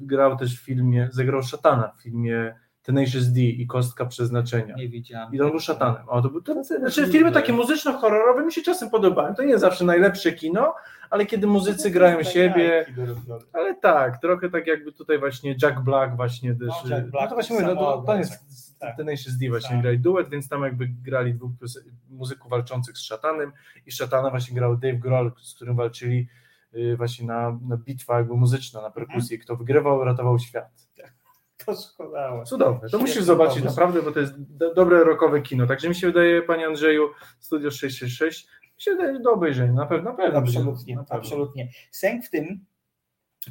[0.00, 4.74] w, grał też w filmie, zagrał szatana w filmie Tenacious D i Kostka Przeznaczenia.
[4.74, 5.34] Nie widziałam.
[5.34, 6.08] I on był szatanem.
[6.08, 9.34] O, to był, to, znaczy filmy takie muzyczno-horrorowe mi się czasem podobają.
[9.34, 10.74] To nie jest zawsze najlepsze kino,
[11.10, 12.86] ale kiedy muzycy grają siebie,
[13.52, 16.68] ale tak, trochę tak jakby tutaj właśnie Jack Black właśnie też.
[16.68, 18.32] No, Jack Black no to właśnie mówię, no, to, to jest
[18.78, 18.96] tak.
[18.96, 19.82] Tenacious D właśnie Tak.
[19.82, 21.50] grali duet, więc tam jakby grali dwóch
[22.10, 23.52] muzyków walczących z szatanem
[23.86, 26.28] i szatana właśnie grał Dave Grohl, z którym walczyli
[26.74, 29.38] y, właśnie na, na bitwa jakby muzyczna, na perkusji.
[29.38, 30.86] Kto wygrywał, ratował świat.
[31.66, 32.44] Doskonałe.
[32.44, 32.88] Cudowne.
[32.88, 33.68] To musisz zobaczyć pomysł.
[33.76, 35.66] naprawdę, bo to jest do, dobre rockowe kino.
[35.66, 37.08] Także mi się wydaje, panie Andrzeju,
[37.40, 38.46] Studio 666,
[38.76, 39.72] mi się wydaje do obejrzenia.
[39.72, 40.38] Na pewno, na pewno.
[40.38, 41.16] Absolutnie, Na pewno.
[41.16, 41.68] absolutnie.
[41.90, 42.64] Sęk w tym,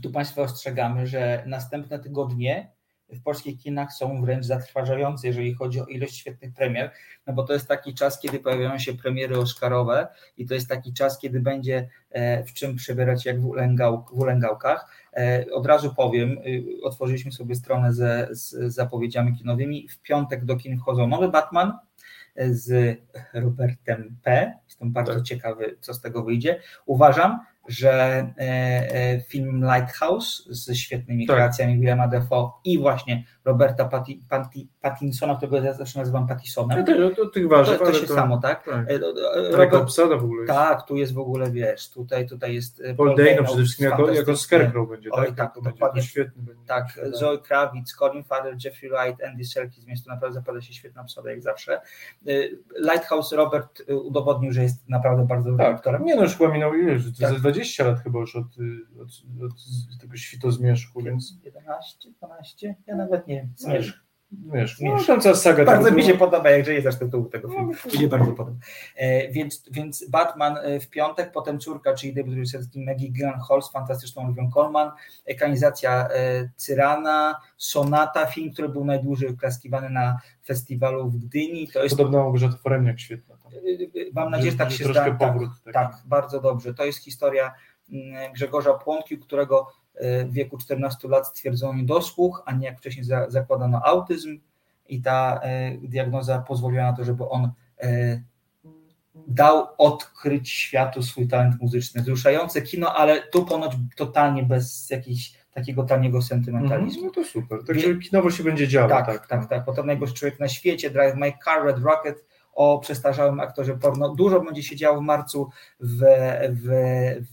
[0.04, 2.72] tu Państwa ostrzegamy, że następne tygodnie
[3.10, 6.92] w polskich kinach są wręcz zatrważające, jeżeli chodzi o ilość świetnych premier,
[7.28, 10.94] no bo to jest taki czas, kiedy pojawiają się premiery oscarowe i to jest taki
[10.94, 14.92] czas, kiedy będzie e, w czym przebierać jak w, ulęgał, w ulęgałkach.
[15.18, 19.90] E, od razu powiem, y, otworzyliśmy sobie stronę ze, z zapowiedziami kinowymi.
[19.90, 21.74] W piątek do kin wchodzą nowy Batman,
[22.52, 22.98] z
[23.34, 24.54] Robertem P.
[24.66, 25.24] Jestem bardzo tak.
[25.24, 26.62] ciekawy, co z tego wyjdzie.
[26.86, 31.36] Uważam, że e, e, film Lighthouse ze świetnymi tak.
[31.36, 36.78] kreacjami Willema Defoe i właśnie Roberta Patti, Patti, Pattinsona, którego ja zawsze nazywam Pattisonem.
[36.78, 38.66] Ja to, to, tych waży, to, to się to, samo, tak?
[38.66, 38.92] tak.
[38.92, 39.00] E,
[39.52, 40.54] Robert, obsada w ogóle jest.
[40.54, 44.38] Tak, tu jest w ogóle, wiesz, tutaj, tutaj jest Paul, Dano przede wszystkim jako, jako
[44.38, 45.36] Scarecrow będzie, Oj, tak?
[45.36, 45.62] tak, to.
[45.62, 46.66] Będzie, świetny będzie.
[46.68, 51.02] Tak, Zoe Kravitz, Colin Farrell, Jeffrey Wright, Andy Serkis, więc to naprawdę zapada się świetna
[51.02, 51.82] obsada jak zawsze.
[52.80, 55.76] Lighthouse Robert udowodnił, że jest naprawdę bardzo dobrym tak.
[55.76, 56.06] aktorem.
[56.06, 57.34] Nie no, już chyba minął już, tak.
[57.56, 58.46] 20 lat chyba już od,
[59.02, 59.10] od,
[59.46, 61.40] od, tego świtozmierzchu, więc...
[61.44, 62.76] 11, 12?
[62.88, 63.54] Ja nawet nie wiem.
[63.58, 64.06] Zmierzch.
[64.32, 67.72] Wiesz, no, tam cała saga bardzo mi się podoba, jak żyje zaś tytułu tego filmu.
[67.86, 68.58] No, mi się bardzo podoba.
[68.96, 73.72] E, więc, więc Batman e, w piątek, potem córka, czyli debiut reżyserski Maggie Gyllenhaal z
[73.72, 74.92] fantastyczną Olivia Colman,
[75.26, 81.68] ekranizacja e, Cyrana, Sonata, film, który był najdłużej oklaskiwany na festiwalu w Gdyni.
[81.68, 81.98] To jest...
[81.98, 83.35] Podobno Małgorzata Foremniak świetna.
[83.56, 85.18] E, e, mam nadzieję, że tak się zda.
[85.18, 85.34] Tak,
[85.74, 86.74] tak, bardzo dobrze.
[86.74, 87.54] To jest historia
[87.92, 89.68] mm, Grzegorza Płonki, którego
[90.26, 94.40] w wieku 14 lat stwierdzono niedosłuch, a nie jak wcześniej zakładano autyzm
[94.90, 97.52] i ta e, diagnoza pozwoliła na to, żeby on
[97.82, 98.22] e,
[99.28, 102.02] dał odkryć światu swój talent muzyczny.
[102.02, 107.02] Wzruszające kino, ale tu ponoć totalnie bez jakichś takiego taniego sentymentalizmu.
[107.02, 108.90] Mm, no to super, także kinowo się będzie działo.
[108.90, 109.50] Tak, tak, tak.
[109.50, 109.66] tak.
[109.66, 112.26] Potem najgorszy człowiek na świecie, Drive My Car, Red Rocket,
[112.56, 114.16] o przestarzałym aktorze porno.
[114.16, 115.50] Dużo będzie się działo w marcu
[115.80, 116.00] w,
[116.50, 116.68] w,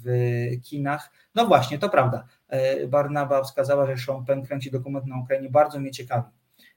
[0.05, 1.11] w kinach.
[1.35, 2.25] No właśnie, to prawda.
[2.49, 5.51] E, Barnaba wskazała, że Sean Penn kręci dokument na Ukrainie.
[5.51, 6.29] Bardzo mnie ciekawi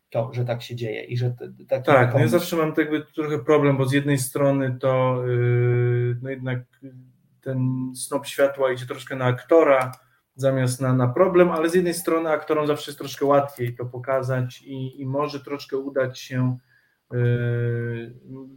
[0.09, 1.35] to, że tak się dzieje i że
[1.67, 1.85] tak.
[1.85, 6.29] Tak, no ja zawsze mam jakby trochę problem, bo z jednej strony to yy, no
[6.29, 6.59] jednak
[7.41, 9.91] ten snop światła idzie troszkę na aktora
[10.35, 14.61] zamiast na, na problem, ale z jednej strony aktorom zawsze jest troszkę łatwiej to pokazać
[14.61, 16.57] i, i może troszkę udać się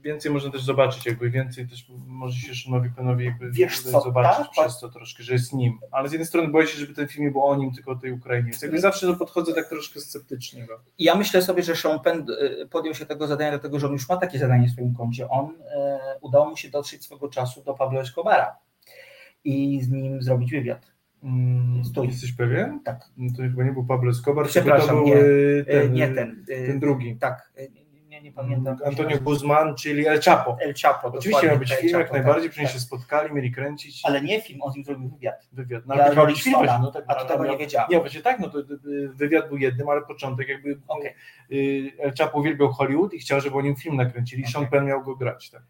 [0.00, 4.46] więcej można też zobaczyć, jakby więcej też może się Szymowi Penowi jakby Wiesz co, zobaczyć
[4.46, 4.50] tak?
[4.50, 5.78] przez to troszkę, że jest nim.
[5.90, 7.96] Ale z jednej strony boję się, żeby ten film nie był o nim, tylko o
[7.96, 8.50] tej Ukrainie.
[8.50, 10.66] Więc jakby zawsze podchodzę tak troszkę sceptycznie.
[10.66, 10.80] Go.
[10.98, 14.08] Ja myślę sobie, że Sean Penn y, podjął się tego zadania, dlatego że on już
[14.08, 15.28] ma takie zadanie w swoim koncie.
[15.28, 18.56] On e, udało mu się dotrzeć swego czasu do Pablo Escobara
[19.44, 20.92] i z nim zrobić wywiad.
[21.22, 22.80] Mm, Jesteś pewien?
[22.84, 23.04] Tak.
[23.16, 26.44] No to chyba nie był Pablo Escobar, Przepraszam, to był nie, y, ten, nie ten,
[26.46, 27.16] ten drugi.
[27.16, 27.52] Tak,
[28.22, 28.76] nie pamiętam.
[28.84, 30.56] Antonio Guzman, czyli El Chapo.
[30.60, 31.08] El Chapo.
[31.08, 32.80] Oczywiście miał być film, jak najbardziej, przecież tak.
[32.80, 34.00] się spotkali, mieli kręcić.
[34.04, 35.48] Ale nie film, on z nim zrobił wywiad.
[35.52, 35.86] Wywiad.
[35.86, 37.90] No, ale robić film, no, tak, a to tego nie wiedziałem.
[37.90, 38.58] Nie, właśnie tak, no to
[39.14, 41.14] wywiad był jednym, ale początek jakby okay.
[41.98, 44.42] El Chapo uwielbiał Hollywood i chciał, żeby o nim film nakręcili.
[44.42, 44.52] Okay.
[44.52, 45.62] Sean Penn miał go grać, tak.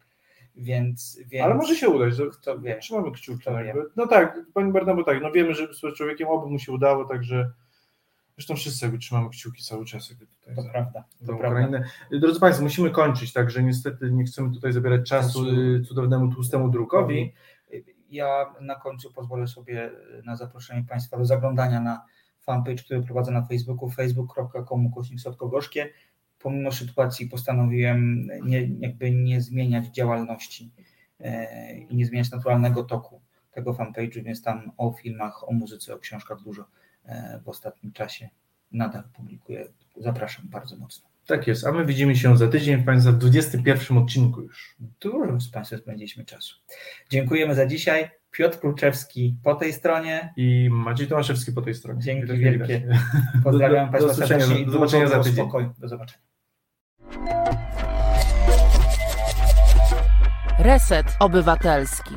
[0.55, 2.77] Więc, więc, Ale może się udać, to wie.
[2.77, 3.49] trzymamy kciuki.
[3.95, 7.51] No tak, pani Barnabo tak, no wiemy, że z człowiekiem obu mu się udało, także
[8.39, 10.09] Zresztą wszyscy jakby trzymamy kciuki cały czas.
[10.09, 11.03] Jakby tutaj to za, prawda.
[11.27, 11.81] To prawda.
[12.11, 15.45] Drodzy Państwo, musimy kończyć, także niestety nie chcemy tutaj zabierać czasu
[15.87, 17.33] cudownemu tłustemu drukowi.
[18.09, 19.91] Ja na końcu pozwolę sobie
[20.25, 22.05] na zaproszenie Państwa do zaglądania na
[22.41, 25.89] fanpage, który prowadzę na Facebooku, facebook.com kośnik Gorzkie.
[26.39, 30.71] Pomimo sytuacji postanowiłem nie, jakby nie zmieniać działalności
[31.19, 33.21] e, i nie zmieniać naturalnego toku
[33.51, 36.65] tego fanpage'u, więc tam o filmach, o muzyce, o książkach dużo
[37.43, 38.29] w ostatnim czasie
[38.71, 39.67] nadal publikuję.
[39.97, 41.09] Zapraszam bardzo mocno.
[41.25, 44.75] Tak jest, a my widzimy się za tydzień Państwa w 21 odcinku już.
[45.01, 46.55] Dużo z Państwem spędziliśmy czasu.
[47.09, 48.09] Dziękujemy za dzisiaj.
[48.31, 50.33] Piotr Kluczewski po tej stronie.
[50.37, 52.01] I Maciej Tomaszewski po tej stronie.
[52.01, 52.87] Dzięki wielkie.
[53.43, 54.65] Pozdrawiam do, Państwa do serdecznie.
[54.65, 55.33] Do zobaczenia za tydzień.
[55.33, 55.69] Spokój.
[55.79, 56.23] Do zobaczenia.
[60.59, 62.15] Reset Obywatelski.